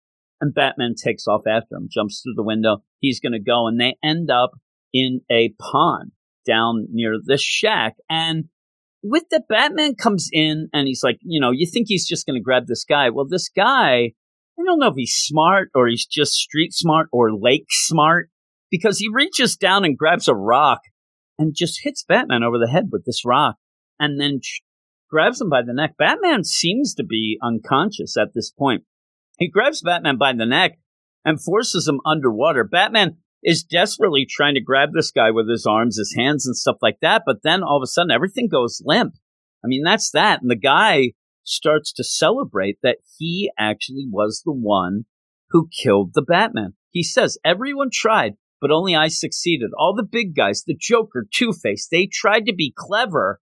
And 0.41 0.55
Batman 0.55 0.95
takes 0.95 1.27
off 1.27 1.43
after 1.49 1.77
him, 1.77 1.89
jumps 1.91 2.21
through 2.23 2.35
the 2.37 2.45
window. 2.45 2.79
He's 3.01 3.19
going 3.19 3.33
to 3.33 3.41
go, 3.41 3.67
and 3.67 3.81
they 3.81 3.97
end 4.05 4.31
up 4.31 4.53
in 4.93 5.21
a 5.31 5.53
pond 5.61 6.13
down 6.47 6.87
near 6.93 7.17
the 7.23 7.37
shack. 7.37 7.97
And 8.09 8.45
with 9.03 9.25
the 9.31 9.43
Batman 9.49 9.95
comes 9.95 10.29
in 10.33 10.69
and 10.73 10.87
he's 10.87 11.03
like, 11.03 11.19
you 11.23 11.41
know, 11.41 11.51
you 11.51 11.67
think 11.67 11.87
he's 11.89 12.07
just 12.07 12.27
going 12.27 12.37
to 12.37 12.43
grab 12.43 12.67
this 12.67 12.85
guy. 12.85 13.11
Well, 13.11 13.27
this 13.27 13.49
guy, 13.49 14.13
I 14.59 14.65
don't 14.65 14.81
know 14.81 14.89
if 14.89 14.97
he's 14.97 15.15
smart 15.15 15.71
or 15.75 15.87
he's 15.87 16.07
just 16.07 16.33
street 16.33 16.73
smart 16.73 17.09
or 17.13 17.33
lake 17.35 17.67
smart 17.69 18.31
because 18.71 18.99
he 18.99 19.09
reaches 19.13 19.57
down 19.57 19.85
and 19.85 19.97
grabs 19.97 20.29
a 20.29 20.35
rock 20.35 20.81
and 21.39 21.55
just 21.55 21.81
hits 21.83 22.03
Batman 22.03 22.43
over 22.43 22.59
the 22.59 22.71
head 22.71 22.89
with 22.91 23.05
this 23.05 23.25
rock 23.25 23.57
and 24.01 24.21
then 24.21 24.41
grabs 25.09 25.41
him 25.41 25.49
by 25.49 25.63
the 25.63 25.73
neck. 25.73 25.95
Batman 25.97 26.45
seems 26.45 26.95
to 26.95 27.05
be 27.05 27.39
unconscious 27.43 28.17
at 28.17 28.35
this 28.35 28.51
point. 28.51 28.83
He 29.39 29.49
grabs 29.49 29.83
Batman 29.83 30.19
by 30.19 30.33
the 30.33 30.47
neck 30.47 30.79
and 31.25 31.43
forces 31.43 31.87
him 31.87 32.01
underwater. 32.05 32.65
Batman 32.65 33.19
is 33.43 33.63
desperately 33.63 34.27
trying 34.29 34.55
to 34.55 34.61
grab 34.61 34.91
this 34.93 35.13
guy 35.13 35.31
with 35.31 35.49
his 35.49 35.67
arms, 35.67 35.97
his 35.97 36.15
hands, 36.17 36.47
and 36.47 36.57
stuff 36.57 36.79
like 36.83 36.99
that. 37.01 37.23
But 37.25 37.43
then 37.45 37.63
all 37.63 37.77
of 37.77 37.83
a 37.83 37.87
sudden, 37.87 38.11
everything 38.11 38.49
goes 38.49 38.83
limp. 38.85 39.15
I 39.65 39.69
mean, 39.69 39.85
that's 39.85 40.11
that. 40.11 40.43
And 40.43 40.51
the 40.51 40.57
guy 40.57 41.13
starts 41.49 41.93
to 41.95 42.05
celebrate 42.05 42.79
that 42.83 42.99
he 43.19 43.51
actually 43.59 44.07
was 44.11 44.43
the 44.45 44.53
one 44.53 45.07
who 45.51 45.69
killed 45.83 46.13
the 46.15 46.23
Batman. 46.23 46.75
He 46.91 47.03
says, 47.03 47.39
Everyone 47.45 47.89
tried, 47.93 48.35
but 48.61 48.71
only 48.71 48.95
I 48.95 49.09
succeeded. 49.09 49.71
All 49.79 49.95
the 49.95 50.03
big 50.03 50.35
guys, 50.35 50.65
the 50.67 50.77
Joker, 50.79 51.27
Two 51.33 51.53
Face, 51.53 51.89
they 51.91 52.07
tried 52.07 52.47
to 52.47 52.55
be 52.55 52.73
clever, 52.77 53.41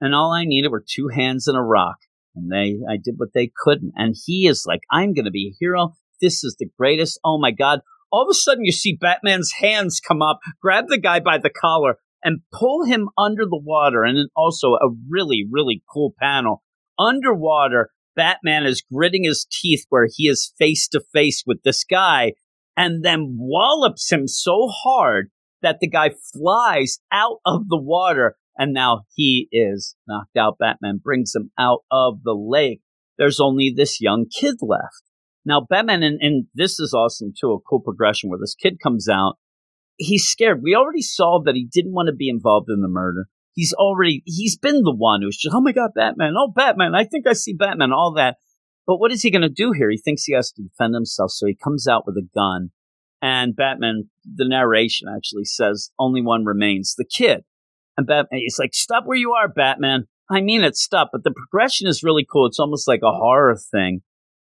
and 0.00 0.14
all 0.14 0.32
I 0.32 0.44
needed 0.44 0.70
were 0.70 0.84
two 0.86 1.08
hands 1.08 1.48
and 1.48 1.56
a 1.56 1.62
rock. 1.62 1.96
And 2.36 2.50
they, 2.50 2.80
I 2.88 2.96
did 2.96 3.14
what 3.16 3.32
they 3.32 3.52
couldn't. 3.56 3.92
And 3.96 4.16
he 4.24 4.48
is 4.48 4.64
like, 4.66 4.80
I'm 4.90 5.14
going 5.14 5.26
to 5.26 5.30
be 5.30 5.52
a 5.52 5.56
hero. 5.60 5.94
This 6.20 6.42
is 6.42 6.56
the 6.58 6.68
greatest. 6.76 7.20
Oh 7.24 7.38
my 7.38 7.52
God 7.52 7.80
all 8.14 8.22
of 8.22 8.28
a 8.30 8.34
sudden 8.34 8.64
you 8.64 8.70
see 8.70 8.96
Batman's 8.98 9.50
hands 9.58 9.98
come 9.98 10.22
up, 10.22 10.38
grab 10.62 10.84
the 10.86 10.98
guy 10.98 11.18
by 11.18 11.36
the 11.36 11.50
collar, 11.50 11.96
and 12.22 12.42
pull 12.52 12.84
him 12.84 13.08
under 13.18 13.44
the 13.44 13.60
water. 13.60 14.04
And 14.04 14.16
then 14.16 14.28
also 14.36 14.74
a 14.74 14.94
really, 15.10 15.44
really 15.50 15.82
cool 15.92 16.14
panel. 16.20 16.62
Underwater, 16.98 17.90
Batman 18.16 18.64
is 18.64 18.82
gritting 18.92 19.24
his 19.24 19.46
teeth 19.50 19.84
where 19.88 20.06
he 20.12 20.28
is 20.28 20.52
face 20.58 20.88
to 20.88 21.00
face 21.12 21.42
with 21.46 21.62
this 21.62 21.84
guy 21.84 22.32
and 22.76 23.04
then 23.04 23.36
wallops 23.38 24.10
him 24.10 24.26
so 24.26 24.68
hard 24.68 25.30
that 25.62 25.78
the 25.80 25.88
guy 25.88 26.10
flies 26.32 26.98
out 27.12 27.38
of 27.44 27.68
the 27.68 27.80
water. 27.80 28.36
And 28.56 28.72
now 28.72 29.02
he 29.14 29.48
is 29.50 29.96
knocked 30.06 30.36
out. 30.36 30.58
Batman 30.58 31.00
brings 31.02 31.34
him 31.34 31.50
out 31.58 31.80
of 31.90 32.22
the 32.22 32.34
lake. 32.34 32.82
There's 33.18 33.40
only 33.40 33.72
this 33.74 34.00
young 34.00 34.26
kid 34.26 34.56
left. 34.60 35.02
Now, 35.44 35.66
Batman, 35.68 36.02
and, 36.02 36.18
and 36.20 36.46
this 36.54 36.78
is 36.78 36.94
awesome 36.94 37.32
too, 37.38 37.52
a 37.52 37.60
cool 37.60 37.80
progression 37.80 38.30
where 38.30 38.38
this 38.38 38.54
kid 38.54 38.78
comes 38.82 39.08
out. 39.08 39.34
He's 39.96 40.24
scared. 40.24 40.62
We 40.62 40.74
already 40.74 41.02
saw 41.02 41.40
that 41.44 41.54
he 41.54 41.68
didn't 41.70 41.92
want 41.92 42.08
to 42.08 42.14
be 42.14 42.28
involved 42.28 42.68
in 42.68 42.80
the 42.80 42.88
murder. 42.88 43.26
He's 43.54 43.72
already, 43.72 44.22
he's 44.26 44.56
been 44.56 44.82
the 44.82 44.94
one 44.94 45.22
who's 45.22 45.36
just, 45.36 45.54
oh 45.54 45.60
my 45.60 45.72
God, 45.72 45.90
Batman. 45.94 46.34
Oh, 46.36 46.52
Batman. 46.54 46.94
I 46.94 47.04
think 47.04 47.26
I 47.26 47.32
see 47.32 47.54
Batman, 47.54 47.92
all 47.92 48.12
that. 48.16 48.36
But 48.86 48.98
what 48.98 49.12
is 49.12 49.22
he 49.22 49.30
going 49.30 49.42
to 49.42 49.48
do 49.48 49.72
here? 49.72 49.90
He 49.90 49.96
thinks 49.96 50.24
he 50.24 50.34
has 50.34 50.52
to 50.52 50.62
defend 50.62 50.94
himself. 50.94 51.30
So 51.30 51.46
he 51.46 51.54
comes 51.54 51.86
out 51.86 52.04
with 52.06 52.16
a 52.16 52.28
gun. 52.34 52.70
And 53.22 53.56
Batman, 53.56 54.10
the 54.24 54.46
narration 54.46 55.08
actually 55.08 55.44
says, 55.44 55.90
only 55.98 56.20
one 56.20 56.44
remains 56.44 56.94
the 56.96 57.06
kid. 57.06 57.44
And 57.96 58.06
Batman, 58.06 58.40
he's 58.40 58.58
like, 58.58 58.74
stop 58.74 59.04
where 59.06 59.16
you 59.16 59.32
are, 59.32 59.48
Batman. 59.48 60.08
I 60.28 60.40
mean 60.40 60.64
it, 60.64 60.76
stop. 60.76 61.10
But 61.12 61.24
the 61.24 61.32
progression 61.32 61.86
is 61.86 62.02
really 62.02 62.26
cool. 62.30 62.46
It's 62.46 62.58
almost 62.58 62.88
like 62.88 63.00
a 63.02 63.12
horror 63.12 63.56
thing 63.56 64.02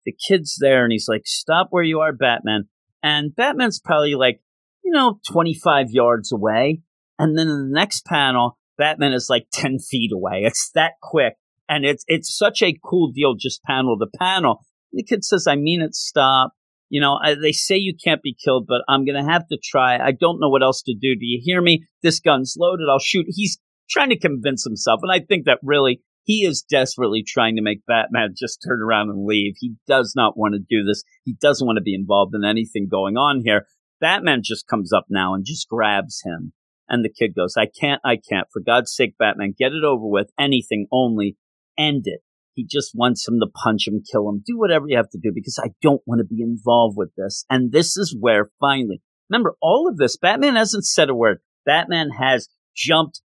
the 0.10 0.16
kid's 0.28 0.58
there 0.60 0.84
and 0.84 0.92
he's 0.92 1.08
like, 1.08 1.24
stop 1.26 1.68
where 1.70 1.84
you 1.84 2.00
are, 2.00 2.14
Batman. 2.14 2.68
And 3.04 3.36
Batman's 3.36 3.80
probably 3.80 4.16
like, 4.16 4.42
you 4.84 4.92
know, 4.92 5.20
25 5.30 5.92
yards 5.92 6.32
away. 6.32 6.82
And 7.18 7.38
then 7.38 7.48
in 7.48 7.70
the 7.70 7.74
next 7.74 8.06
panel, 8.06 8.58
Batman 8.80 9.14
is 9.14 9.28
like 9.30 9.46
10 9.54 9.78
feet 9.78 10.12
away. 10.12 10.42
It's 10.46 10.72
that 10.74 10.94
quick. 11.04 11.36
And 11.68 11.86
it's, 11.86 12.04
it's 12.08 12.36
such 12.36 12.64
a 12.64 12.76
cool 12.84 13.12
deal, 13.12 13.36
just 13.36 13.62
panel 13.64 14.00
to 14.00 14.08
panel. 14.18 14.62
The 14.92 15.04
kid 15.04 15.24
says, 15.24 15.46
I 15.46 15.56
mean 15.56 15.84
it, 15.84 15.94
stop. 15.94 16.54
You 16.90 17.00
know, 17.00 17.20
I, 17.22 17.36
they 17.36 17.52
say 17.52 17.76
you 17.76 17.94
can't 18.04 18.24
be 18.24 18.36
killed, 18.44 18.66
but 18.68 18.82
I'm 18.90 19.06
going 19.06 19.24
to 19.24 19.32
have 19.32 19.48
to 19.50 19.60
try. 19.64 20.00
I 20.00 20.12
don't 20.12 20.40
know 20.40 20.50
what 20.50 20.64
else 20.64 20.82
to 20.84 20.96
do. 20.96 21.14
Do 21.16 21.26
you 21.26 21.40
hear 21.44 21.62
me? 21.62 21.86
This 22.02 22.20
gun's 22.20 22.56
loaded. 22.58 22.88
I'll 22.90 22.98
shoot. 22.98 23.28
He's 23.30 23.60
trying 23.88 24.10
to 24.10 24.18
convince 24.18 24.64
himself. 24.64 25.02
And 25.04 25.12
I 25.12 25.24
think 25.24 25.46
that 25.46 25.60
really 25.62 26.02
he 26.24 26.46
is 26.46 26.62
desperately 26.62 27.24
trying 27.28 27.56
to 27.58 27.62
make 27.62 27.86
Batman 27.86 28.34
just 28.38 28.64
turn 28.66 28.82
around 28.82 29.10
and 29.10 29.26
leave. 29.26 29.56
He 29.60 29.76
does 29.88 30.14
not 30.16 30.38
want 30.38 30.54
to 30.54 30.60
do 30.60 30.84
this. 30.84 31.04
He 31.26 31.36
doesn't 31.40 31.66
want 31.66 31.78
to 31.78 31.84
be 31.84 31.94
involved 31.94 32.34
in 32.34 32.44
anything 32.44 32.88
going 32.90 33.18
on 33.18 33.42
here. 33.44 33.68
Batman 34.00 34.42
just 34.44 34.68
comes 34.68 34.94
up 34.94 35.06
now 35.10 35.34
and 35.34 35.46
just 35.46 35.68
grabs 35.68 36.22
him. 36.24 36.54
And 36.90 37.06
the 37.06 37.14
kid 37.14 37.36
goes, 37.36 37.56
I 37.58 37.68
can't, 37.68 38.02
I 38.04 38.18
can't. 38.18 38.48
For 38.52 38.62
God's 38.62 38.94
sake, 38.94 39.16
Batman, 39.18 39.54
get 39.58 39.74
it 39.74 39.84
over 39.84 40.06
with. 40.06 40.32
Anything, 40.40 40.88
only 40.92 41.38
end 41.78 42.04
it. 42.06 42.22
He 42.56 42.66
just 42.66 42.92
wants 42.94 43.26
him 43.28 43.40
to 43.40 43.48
punch 43.48 43.88
him, 43.88 44.04
kill 44.12 44.28
him, 44.28 44.44
do 44.46 44.58
whatever 44.58 44.86
you 44.88 44.98
have 44.98 45.10
to 45.12 45.20
do 45.22 45.32
because 45.34 45.58
I 45.64 45.70
don't 45.82 46.02
want 46.06 46.20
to 46.20 46.26
be 46.26 46.42
involved 46.42 46.98
with 46.98 47.12
this. 47.16 47.46
And 47.50 47.72
this 47.72 47.96
is 47.96 48.18
where 48.20 48.50
finally, 48.60 49.02
remember 49.30 49.56
all 49.62 49.88
of 49.88 49.98
this, 49.98 50.18
Batman 50.18 50.56
hasn't 50.56 50.86
said 50.86 51.10
a 51.10 51.16
word. 51.16 51.40
Batman 51.66 52.10
has 52.20 52.50
jumped 52.76 53.22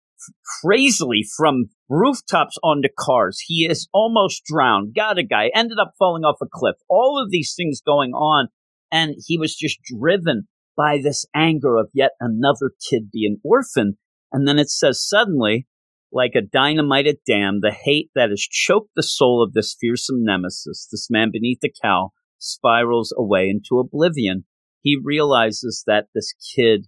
crazily 0.63 1.25
from 1.37 1.67
rooftops 1.89 2.57
onto 2.63 2.89
cars. 2.99 3.43
He 3.47 3.67
is 3.69 3.89
almost 3.93 4.45
drowned, 4.45 4.95
got 4.95 5.19
a 5.19 5.23
guy, 5.23 5.51
ended 5.55 5.79
up 5.79 5.93
falling 5.99 6.25
off 6.25 6.39
a 6.43 6.47
cliff. 6.51 6.77
All 6.89 7.23
of 7.23 7.31
these 7.31 7.55
things 7.57 7.83
going 7.85 8.13
on. 8.13 8.49
And 8.91 9.17
he 9.27 9.37
was 9.37 9.55
just 9.55 9.79
driven 9.83 10.49
by 10.79 11.01
this 11.03 11.27
anger 11.35 11.77
of 11.77 11.91
yet 11.93 12.13
another 12.21 12.71
kid 12.89 13.11
being 13.13 13.39
orphaned. 13.45 13.97
And 14.31 14.47
then 14.47 14.61
it 14.61 14.71
says 14.71 15.07
suddenly, 15.07 15.67
like 16.13 16.37
a 16.37 16.41
dynamited 16.41 17.19
dam, 17.27 17.59
the 17.61 17.73
hate 17.73 18.11
that 18.15 18.31
has 18.31 18.41
choked 18.41 18.91
the 18.95 19.03
soul 19.03 19.43
of 19.43 19.53
this 19.53 19.77
fearsome 19.79 20.25
nemesis, 20.25 20.89
this 20.91 21.09
man 21.11 21.31
beneath 21.33 21.59
the 21.61 21.73
cowl, 21.83 22.13
spirals 22.39 23.13
away 23.19 23.49
into 23.49 23.81
oblivion. 23.81 24.45
He 24.81 24.97
realizes 25.03 25.83
that 25.89 26.07
this 26.15 26.33
kid 26.55 26.87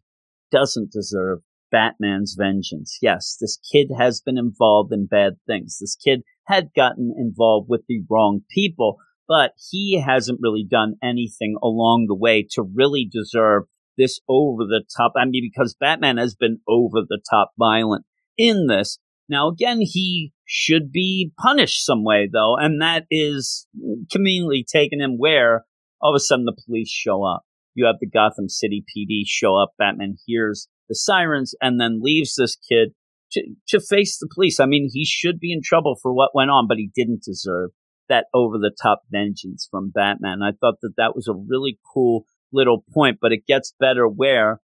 doesn't 0.53 0.93
deserve 0.93 1.41
Batman's 1.73 2.37
vengeance. 2.39 2.99
Yes, 3.03 3.37
this 3.41 3.59
kid 3.73 3.89
has 3.99 4.21
been 4.21 4.39
involved 4.39 4.93
in 4.93 5.07
bad 5.07 5.35
things. 5.47 5.79
This 5.81 5.97
kid 5.97 6.23
had 6.47 6.71
gotten 6.77 7.13
involved 7.19 7.69
with 7.69 7.83
the 7.89 8.03
wrong 8.09 8.43
people, 8.51 8.99
but 9.29 9.53
he 9.71 10.01
hasn't 10.01 10.41
really 10.41 10.67
done 10.69 10.95
anything 11.03 11.57
along 11.63 12.07
the 12.07 12.15
way 12.15 12.47
to 12.53 12.63
really 12.63 13.09
deserve 13.11 13.65
this 14.01 14.21
over 14.29 14.65
the 14.65 14.83
top. 14.97 15.13
I 15.17 15.25
mean, 15.27 15.51
because 15.53 15.77
Batman 15.79 16.17
has 16.17 16.35
been 16.35 16.61
over 16.67 17.01
the 17.07 17.21
top 17.29 17.53
violent 17.59 18.05
in 18.37 18.67
this. 18.67 18.99
Now, 19.29 19.49
again, 19.49 19.81
he 19.81 20.33
should 20.45 20.91
be 20.91 21.33
punished 21.39 21.85
some 21.85 22.03
way, 22.03 22.29
though, 22.33 22.57
and 22.57 22.81
that 22.83 23.05
is 23.11 23.69
conveniently 24.11 24.65
taken 24.65 25.01
him 25.01 25.19
where 25.19 25.65
all 26.01 26.13
of 26.13 26.17
a 26.17 26.21
sudden 26.21 26.47
the 26.47 26.61
police 26.67 26.91
show 26.91 27.23
up. 27.25 27.43
You 27.75 27.87
have 27.87 27.97
the 28.01 28.09
Gotham 28.09 28.49
City 28.49 28.85
PD 28.85 29.23
show 29.27 29.57
up. 29.57 29.75
Batman 29.79 30.17
hears 30.27 30.69
the 30.89 30.97
sirens 30.97 31.55
and 31.61 31.81
then 31.81 32.01
leaves 32.03 32.35
this 32.35 32.57
kid 32.57 32.95
to, 33.33 33.43
to 33.69 33.81
face 33.81 34.19
the 34.19 34.29
police. 34.35 34.59
I 34.59 34.67
mean, 34.67 34.91
he 34.93 35.05
should 35.05 35.39
be 35.39 35.53
in 35.53 35.61
trouble 35.63 35.97
for 36.03 36.13
what 36.13 36.35
went 36.35 36.51
on, 36.51 36.67
but 36.67 36.79
he 36.79 36.91
didn't 36.95 37.23
deserve 37.23 37.71
that 38.09 38.27
over 38.35 38.59
the 38.59 38.75
top 38.83 39.03
vengeance 39.11 39.69
from 39.71 39.93
Batman. 39.95 40.41
I 40.43 40.51
thought 40.51 40.81
that 40.83 40.95
that 40.97 41.15
was 41.15 41.29
a 41.29 41.35
really 41.35 41.79
cool 41.95 42.25
little 42.53 42.85
point, 42.93 43.19
but 43.21 43.33
it 43.33 43.47
gets 43.47 43.75
better 43.79 44.07
where 44.07 44.61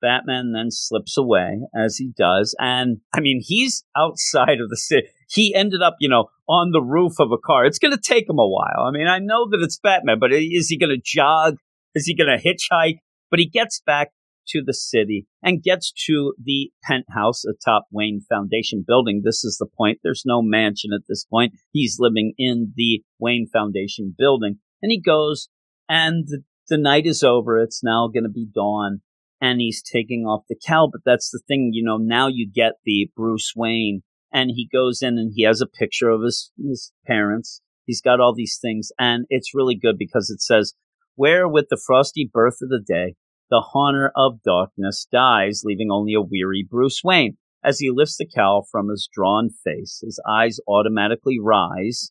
Batman 0.00 0.52
then 0.52 0.70
slips 0.70 1.16
away 1.16 1.60
as 1.74 1.96
he 1.96 2.12
does. 2.16 2.54
And 2.58 2.98
I 3.14 3.20
mean, 3.20 3.40
he's 3.42 3.84
outside 3.96 4.60
of 4.60 4.70
the 4.70 4.76
city. 4.76 5.08
He 5.28 5.54
ended 5.54 5.82
up, 5.82 5.96
you 6.00 6.08
know, 6.08 6.26
on 6.48 6.72
the 6.72 6.82
roof 6.82 7.14
of 7.20 7.30
a 7.32 7.38
car. 7.38 7.64
It's 7.64 7.78
going 7.78 7.96
to 7.96 8.00
take 8.02 8.28
him 8.28 8.38
a 8.38 8.48
while. 8.48 8.84
I 8.86 8.90
mean, 8.90 9.06
I 9.06 9.18
know 9.18 9.48
that 9.50 9.60
it's 9.62 9.78
Batman, 9.78 10.18
but 10.18 10.32
is 10.32 10.68
he 10.68 10.78
going 10.78 10.90
to 10.90 11.02
jog? 11.04 11.56
Is 11.94 12.06
he 12.06 12.16
going 12.16 12.36
to 12.36 12.42
hitchhike? 12.42 12.98
But 13.30 13.38
he 13.38 13.48
gets 13.48 13.80
back 13.84 14.10
to 14.48 14.62
the 14.64 14.74
city 14.74 15.26
and 15.42 15.62
gets 15.62 15.92
to 16.06 16.34
the 16.42 16.70
penthouse 16.82 17.44
atop 17.44 17.86
Wayne 17.92 18.22
Foundation 18.28 18.84
building. 18.86 19.22
This 19.24 19.44
is 19.44 19.58
the 19.58 19.66
point. 19.66 19.98
There's 20.02 20.24
no 20.26 20.42
mansion 20.42 20.90
at 20.94 21.02
this 21.08 21.24
point. 21.24 21.52
He's 21.72 21.96
living 21.98 22.34
in 22.36 22.72
the 22.74 23.02
Wayne 23.18 23.48
Foundation 23.52 24.14
building 24.16 24.58
and 24.82 24.90
he 24.90 25.00
goes 25.00 25.48
and 25.88 26.24
the, 26.26 26.42
the 26.70 26.78
night 26.78 27.04
is 27.04 27.22
over. 27.22 27.58
It's 27.58 27.84
now 27.84 28.08
going 28.08 28.24
to 28.24 28.30
be 28.30 28.48
dawn 28.52 29.02
and 29.40 29.60
he's 29.60 29.82
taking 29.82 30.24
off 30.24 30.44
the 30.48 30.56
cowl. 30.66 30.88
But 30.90 31.02
that's 31.04 31.30
the 31.30 31.40
thing, 31.46 31.70
you 31.74 31.84
know, 31.84 31.98
now 31.98 32.28
you 32.28 32.50
get 32.50 32.74
the 32.84 33.10
Bruce 33.14 33.52
Wayne 33.54 34.02
and 34.32 34.50
he 34.54 34.68
goes 34.72 35.02
in 35.02 35.18
and 35.18 35.32
he 35.34 35.42
has 35.42 35.60
a 35.60 35.66
picture 35.66 36.08
of 36.08 36.22
his, 36.22 36.50
his 36.56 36.92
parents. 37.06 37.60
He's 37.84 38.00
got 38.00 38.20
all 38.20 38.34
these 38.34 38.58
things 38.60 38.90
and 38.98 39.26
it's 39.28 39.54
really 39.54 39.74
good 39.74 39.98
because 39.98 40.30
it 40.30 40.40
says, 40.40 40.74
where 41.16 41.46
with 41.46 41.66
the 41.68 41.80
frosty 41.84 42.30
birth 42.32 42.58
of 42.62 42.70
the 42.70 42.82
day, 42.84 43.16
the 43.50 43.60
haunter 43.72 44.12
of 44.14 44.42
darkness 44.42 45.06
dies, 45.10 45.62
leaving 45.64 45.90
only 45.90 46.14
a 46.14 46.20
weary 46.20 46.66
Bruce 46.68 47.02
Wayne. 47.02 47.36
As 47.62 47.80
he 47.80 47.90
lifts 47.92 48.16
the 48.16 48.26
cowl 48.26 48.66
from 48.70 48.88
his 48.88 49.08
drawn 49.12 49.50
face, 49.50 50.00
his 50.02 50.18
eyes 50.26 50.60
automatically 50.66 51.38
rise, 51.38 52.10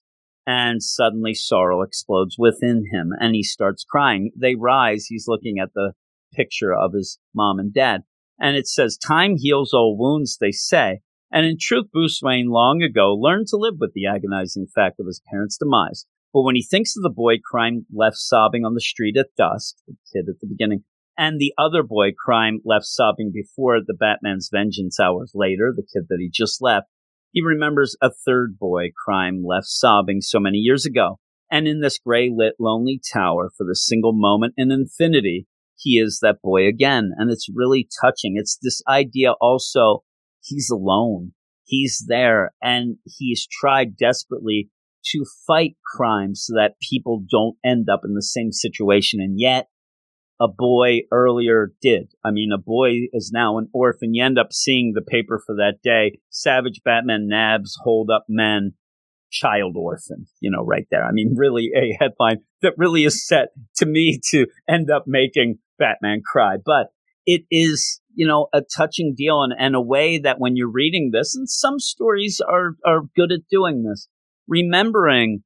and 0.49 0.81
suddenly 0.81 1.35
sorrow 1.35 1.83
explodes 1.83 2.35
within 2.39 2.85
him, 2.91 3.11
and 3.19 3.35
he 3.35 3.43
starts 3.43 3.83
crying. 3.83 4.31
They 4.35 4.55
rise. 4.55 5.05
He's 5.05 5.27
looking 5.27 5.59
at 5.59 5.75
the 5.75 5.93
picture 6.33 6.73
of 6.73 6.93
his 6.93 7.19
mom 7.35 7.59
and 7.59 7.71
dad. 7.71 8.01
And 8.39 8.57
it 8.57 8.67
says, 8.67 8.97
Time 8.97 9.35
heals 9.37 9.75
all 9.75 9.95
wounds, 9.95 10.39
they 10.41 10.49
say. 10.49 11.01
And 11.31 11.45
in 11.45 11.57
truth, 11.61 11.91
Bruce 11.93 12.19
Wayne 12.23 12.49
long 12.49 12.81
ago 12.81 13.13
learned 13.13 13.45
to 13.49 13.57
live 13.57 13.75
with 13.79 13.91
the 13.93 14.07
agonizing 14.07 14.65
fact 14.73 14.99
of 14.99 15.05
his 15.05 15.21
parents' 15.31 15.59
demise. 15.59 16.07
But 16.33 16.41
when 16.41 16.55
he 16.55 16.63
thinks 16.63 16.97
of 16.97 17.03
the 17.03 17.13
boy 17.15 17.35
crying 17.45 17.85
left 17.93 18.17
sobbing 18.17 18.65
on 18.65 18.73
the 18.73 18.81
street 18.81 19.17
at 19.17 19.27
dusk, 19.37 19.75
the 19.85 19.93
kid 20.11 20.25
at 20.29 20.39
the 20.41 20.47
beginning, 20.47 20.83
and 21.15 21.37
the 21.37 21.53
other 21.59 21.83
boy 21.83 22.09
crime 22.17 22.59
left 22.65 22.85
sobbing 22.85 23.31
before 23.31 23.81
the 23.85 23.93
Batman's 23.93 24.49
vengeance 24.51 24.99
hours 24.99 25.33
later, 25.35 25.71
the 25.75 25.83
kid 25.83 26.07
that 26.09 26.17
he 26.19 26.31
just 26.33 26.59
left. 26.59 26.87
He 27.31 27.41
remembers 27.43 27.95
a 28.01 28.09
third 28.09 28.57
boy 28.57 28.89
crime 29.05 29.43
left 29.45 29.67
sobbing 29.67 30.21
so 30.21 30.39
many 30.39 30.57
years 30.57 30.85
ago. 30.85 31.19
And 31.51 31.67
in 31.67 31.81
this 31.81 31.99
gray 31.99 32.31
lit 32.33 32.53
lonely 32.59 33.01
tower 33.13 33.49
for 33.57 33.65
the 33.65 33.75
single 33.75 34.13
moment 34.13 34.53
in 34.57 34.71
infinity, 34.71 35.47
he 35.75 35.99
is 35.99 36.19
that 36.21 36.41
boy 36.43 36.67
again. 36.67 37.11
And 37.17 37.31
it's 37.31 37.47
really 37.53 37.87
touching. 38.01 38.35
It's 38.35 38.57
this 38.61 38.81
idea 38.87 39.33
also, 39.39 40.03
he's 40.41 40.69
alone. 40.69 41.33
He's 41.63 42.05
there 42.07 42.51
and 42.61 42.97
he's 43.05 43.47
tried 43.47 43.95
desperately 43.95 44.69
to 45.05 45.25
fight 45.47 45.77
crime 45.95 46.35
so 46.35 46.53
that 46.55 46.75
people 46.81 47.23
don't 47.29 47.57
end 47.63 47.87
up 47.91 48.01
in 48.03 48.15
the 48.15 48.23
same 48.23 48.51
situation. 48.51 49.19
And 49.21 49.39
yet 49.39 49.67
a 50.39 50.47
boy 50.47 51.01
earlier 51.11 51.73
did. 51.81 52.13
I 52.23 52.31
mean, 52.31 52.51
a 52.53 52.57
boy 52.57 53.07
is 53.11 53.31
now 53.33 53.57
an 53.57 53.69
orphan. 53.73 54.13
You 54.13 54.23
end 54.23 54.39
up 54.39 54.53
seeing 54.53 54.93
the 54.93 55.01
paper 55.01 55.41
for 55.45 55.55
that 55.55 55.79
day. 55.83 56.19
Savage 56.29 56.81
Batman 56.83 57.27
nabs 57.27 57.77
hold 57.83 58.09
up 58.09 58.25
men, 58.29 58.73
child 59.31 59.75
orphan, 59.77 60.27
you 60.39 60.49
know, 60.49 60.63
right 60.63 60.87
there. 60.91 61.03
I 61.03 61.11
mean, 61.11 61.33
really 61.35 61.71
a 61.75 61.97
headline 61.99 62.37
that 62.61 62.73
really 62.77 63.03
is 63.03 63.27
set 63.27 63.49
to 63.77 63.85
me 63.85 64.19
to 64.31 64.47
end 64.67 64.89
up 64.89 65.03
making 65.07 65.59
Batman 65.77 66.21
cry. 66.25 66.55
But 66.63 66.87
it 67.25 67.41
is, 67.51 68.01
you 68.13 68.25
know, 68.25 68.47
a 68.53 68.61
touching 68.61 69.13
deal 69.15 69.43
and, 69.43 69.53
and 69.57 69.75
a 69.75 69.81
way 69.81 70.19
that 70.19 70.39
when 70.39 70.55
you're 70.55 70.71
reading 70.71 71.11
this, 71.11 71.35
and 71.35 71.49
some 71.49 71.79
stories 71.79 72.41
are, 72.41 72.75
are 72.85 73.01
good 73.15 73.31
at 73.31 73.47
doing 73.51 73.83
this, 73.83 74.07
remembering 74.47 75.43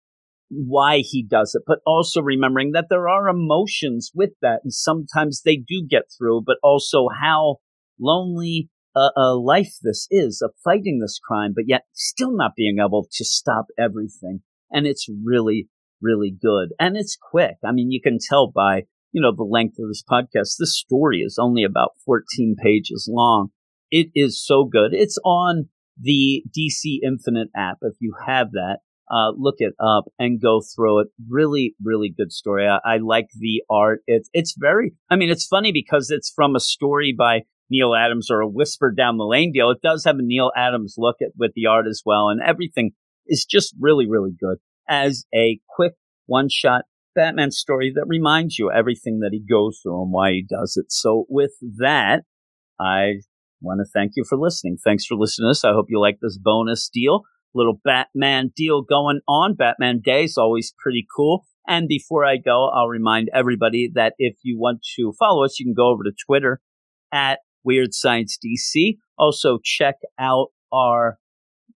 why 0.56 1.00
he 1.00 1.24
does 1.24 1.56
it, 1.56 1.64
but 1.66 1.80
also 1.86 2.22
remembering 2.22 2.72
that 2.72 2.88
there 2.90 3.10
are 3.10 3.28
emotions 3.28 4.12
with 4.14 4.32
that. 4.42 4.62
And 4.64 4.74
sometimes 4.74 5.42
they 5.42 5.56
do 5.56 5.86
get 5.88 6.04
through, 6.18 6.44
but 6.46 6.58
also 6.64 7.08
how 7.22 7.58
lonely 8.00 8.70
a, 8.96 9.10
a, 9.16 9.36
life 9.36 9.76
this 9.82 10.08
is 10.12 10.42
of 10.42 10.54
fighting 10.64 11.00
this 11.00 11.20
crime, 11.20 11.54
but 11.56 11.66
yet 11.68 11.84
still 11.94 12.36
not 12.36 12.52
being 12.56 12.78
able 12.80 13.08
to 13.12 13.26
stop 13.26 13.66
everything. 13.78 14.42
And 14.72 14.86
it's 14.86 15.08
really, 15.24 15.70
really 16.02 16.32
good. 16.32 16.70
And 16.80 16.96
it's 16.98 17.18
quick. 17.32 17.56
I 17.66 17.72
mean, 17.72 17.92
you 17.92 18.02
can 18.02 18.18
tell 18.30 18.52
by, 18.52 18.84
you 19.12 19.22
know, 19.22 19.34
the 19.36 19.44
length 19.44 19.78
of 19.80 19.88
this 19.88 20.04
podcast. 20.10 20.58
This 20.60 20.78
story 20.78 21.20
is 21.20 21.40
only 21.42 21.64
about 21.64 21.92
14 22.06 22.56
pages 22.62 23.10
long. 23.12 23.50
It 23.90 24.08
is 24.16 24.44
so 24.44 24.66
good. 24.66 24.94
It's 24.94 25.18
on 25.24 25.70
the 26.00 26.44
DC 26.58 27.00
Infinite 27.04 27.50
app. 27.56 27.78
If 27.82 27.96
you 28.00 28.16
have 28.26 28.52
that, 28.52 28.80
uh, 29.14 29.32
look 29.38 29.56
it 29.60 29.74
up 29.80 30.06
and 30.18 30.42
go 30.42 30.62
through 30.62 31.02
it. 31.02 31.08
Really, 31.30 31.76
really 31.84 32.14
good 32.16 32.32
story. 32.32 32.68
I, 32.68 32.80
I, 32.84 32.98
like 32.98 33.28
the 33.38 33.62
art. 33.70 34.02
It's 34.08 34.30
it's 34.34 34.56
very. 34.58 34.94
I 35.10 35.16
mean, 35.18 35.30
it's 35.30 35.46
funny 35.46 35.72
because 35.72 36.10
it's 36.10 36.32
from 36.36 36.56
a 36.56 36.60
story 36.60 37.14
by 37.16 37.42
Neal 37.70 37.94
Adams 37.94 38.32
or 38.32 38.40
a 38.40 38.48
Whisper 38.48 38.92
Down 38.92 39.18
the 39.18 39.26
Lane 39.26 39.52
deal. 39.54 39.70
It 39.70 39.84
does 39.84 40.04
have 40.06 40.16
a 40.16 40.24
Neal 40.24 40.52
Adams 40.58 40.96
look 40.98 41.18
at 41.22 41.30
with 41.38 41.52
the 41.56 41.68
art 41.68 41.86
as 41.88 42.02
well, 42.04 42.30
and 42.30 42.42
everything 42.42 42.92
is 43.28 43.46
just 43.46 43.76
really, 43.80 44.10
really 44.10 44.34
good. 44.38 44.58
As 44.90 45.26
a 45.34 45.60
quick 45.70 45.94
one 46.26 46.48
shot 46.50 46.86
Batman 47.16 47.52
story 47.52 47.94
that 47.96 48.06
reminds 48.08 48.58
you 48.58 48.72
everything 48.72 49.20
that 49.20 49.30
he 49.32 49.40
goes 49.40 49.80
through 49.84 50.02
and 50.02 50.12
why 50.12 50.32
he 50.32 50.46
does 50.50 50.76
it. 50.76 50.92
So 50.92 51.26
with 51.30 51.52
that, 51.78 52.24
I 52.80 53.22
want 53.62 53.80
to 53.80 53.90
thank 53.94 54.14
you 54.16 54.24
for 54.28 54.38
listening. 54.38 54.78
Thanks 54.84 55.06
for 55.06 55.16
listening 55.16 55.46
to 55.46 55.50
this. 55.52 55.64
I 55.64 55.74
hope 55.74 55.86
you 55.90 56.00
like 56.00 56.18
this 56.20 56.38
bonus 56.38 56.90
deal 56.90 57.22
little 57.54 57.80
Batman 57.84 58.52
deal 58.56 58.82
going 58.82 59.20
on. 59.28 59.56
Batman 59.56 60.00
Day 60.04 60.24
is 60.26 60.38
always 60.38 60.74
pretty 60.78 61.06
cool. 61.16 61.46
And 61.68 61.88
before 61.88 62.26
I 62.26 62.38
go, 62.38 62.70
I'll 62.70 62.88
remind 62.88 63.30
everybody 63.34 63.90
that 63.94 64.14
if 64.18 64.36
you 64.44 64.60
want 64.60 64.82
to 64.98 65.14
follow 65.18 65.46
us, 65.46 65.60
you 65.60 65.66
can 65.66 65.74
go 65.74 65.88
over 65.88 66.04
to 66.04 66.12
Twitter 66.26 66.60
at 67.12 67.40
Weird 67.64 67.94
Science 67.94 68.38
DC. 68.44 68.98
Also, 69.18 69.60
check 69.64 69.96
out 70.20 70.48
our 70.74 71.20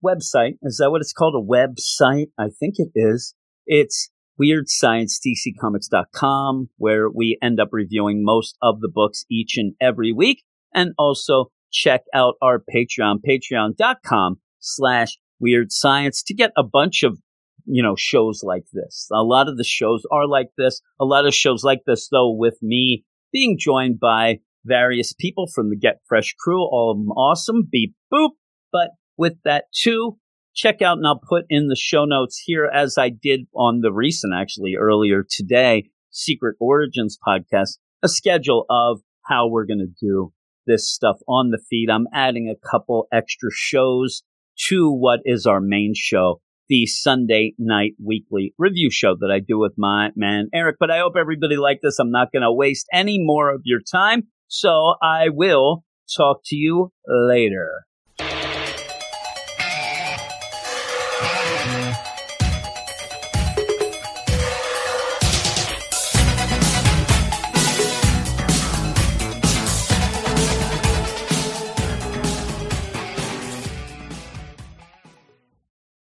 website. 0.03 0.57
Is 0.61 0.77
that 0.77 0.91
what 0.91 1.01
it's 1.01 1.13
called? 1.13 1.35
A 1.35 1.41
website? 1.41 2.27
I 2.37 2.49
think 2.49 2.75
it 2.77 2.89
is. 2.95 3.33
It's 3.65 4.11
weirdsciencedccomics.com, 4.39 6.69
where 6.77 7.09
we 7.09 7.39
end 7.41 7.59
up 7.59 7.69
reviewing 7.71 8.23
most 8.23 8.55
of 8.61 8.81
the 8.81 8.91
books 8.93 9.25
each 9.31 9.57
and 9.57 9.73
every 9.81 10.13
week. 10.13 10.43
And 10.73 10.93
also 10.97 11.51
check 11.71 12.01
out 12.13 12.35
our 12.41 12.59
Patreon, 12.59 13.21
patreon.com 13.27 14.39
slash 14.59 15.17
weird 15.39 15.71
science 15.71 16.23
to 16.23 16.34
get 16.34 16.52
a 16.58 16.63
bunch 16.63 17.04
of 17.04 17.19
you 17.65 17.84
know 17.84 17.95
shows 17.97 18.41
like 18.43 18.65
this. 18.73 19.08
A 19.12 19.23
lot 19.23 19.47
of 19.47 19.58
the 19.58 19.63
shows 19.63 20.04
are 20.12 20.28
like 20.28 20.50
this. 20.58 20.82
A 21.00 21.06
lot 21.06 21.26
of 21.26 21.34
shows 21.34 21.63
like 21.63 21.82
this, 21.86 22.08
though, 22.10 22.32
with 22.32 22.58
me 22.62 23.04
being 23.32 23.58
joined 23.60 24.00
by 24.00 24.39
various 24.65 25.13
people 25.13 25.47
from 25.47 25.69
the 25.69 25.78
Get 25.78 26.00
Fresh 26.08 26.36
crew, 26.39 26.62
all 26.62 26.91
of 26.91 26.97
them 26.97 27.12
awesome. 27.12 27.67
Beep 27.69 27.95
boop. 28.13 28.32
But 28.71 28.91
with 29.17 29.36
that 29.45 29.65
too, 29.73 30.17
check 30.56 30.82
out 30.82 30.97
and 30.97 31.08
I'll 31.08 31.19
put 31.19 31.45
in 31.50 31.67
the 31.67 31.76
show 31.76 32.06
notes 32.06 32.41
here 32.43 32.65
as 32.65 32.97
I 32.97 33.10
did 33.10 33.47
on 33.56 33.82
the 33.82 33.91
recent, 33.91 34.34
actually 34.36 34.76
earlier 34.76 35.23
today, 35.28 35.89
Secret 36.12 36.56
Origins 36.60 37.17
podcast, 37.26 37.78
a 38.04 38.10
schedule 38.10 38.65
of 38.69 39.02
how 39.26 39.47
we're 39.47 39.65
going 39.65 39.80
to 39.80 40.06
do 40.06 40.34
this 40.65 40.89
stuff 40.89 41.17
on 41.28 41.52
the 41.52 41.60
feed. 41.69 41.89
I'm 41.89 42.08
adding 42.13 42.50
a 42.50 42.69
couple 42.69 43.08
extra 43.12 43.50
shows 43.52 44.23
to 44.70 44.91
what 44.91 45.20
is 45.26 45.46
our 45.46 45.62
main 45.62 45.93
show, 45.96 46.41
the 46.70 46.86
Sunday 46.86 47.54
night 47.58 47.93
weekly 48.04 48.54
review 48.58 48.89
show 48.91 49.15
that 49.20 49.32
I 49.32 49.39
do 49.39 49.58
with 49.60 49.74
my 49.78 50.10
man 50.15 50.50
Eric. 50.54 50.78
But 50.80 50.91
I 50.91 51.00
hope 51.00 51.13
everybody 51.17 51.56
liked 51.56 51.82
this. 51.84 52.00
I'm 52.00 52.12
not 52.12 52.32
going 52.32 52.43
to 52.43 52.52
waste 52.52 52.88
any 52.91 53.17
more 53.20 53.54
of 53.54 53.62
your 53.63 53.80
time. 53.80 54.24
So 54.48 54.96
I 55.02 55.30
will 55.30 55.84
talk 56.15 56.41
to 56.46 56.56
you 56.56 56.91
later. 57.08 57.86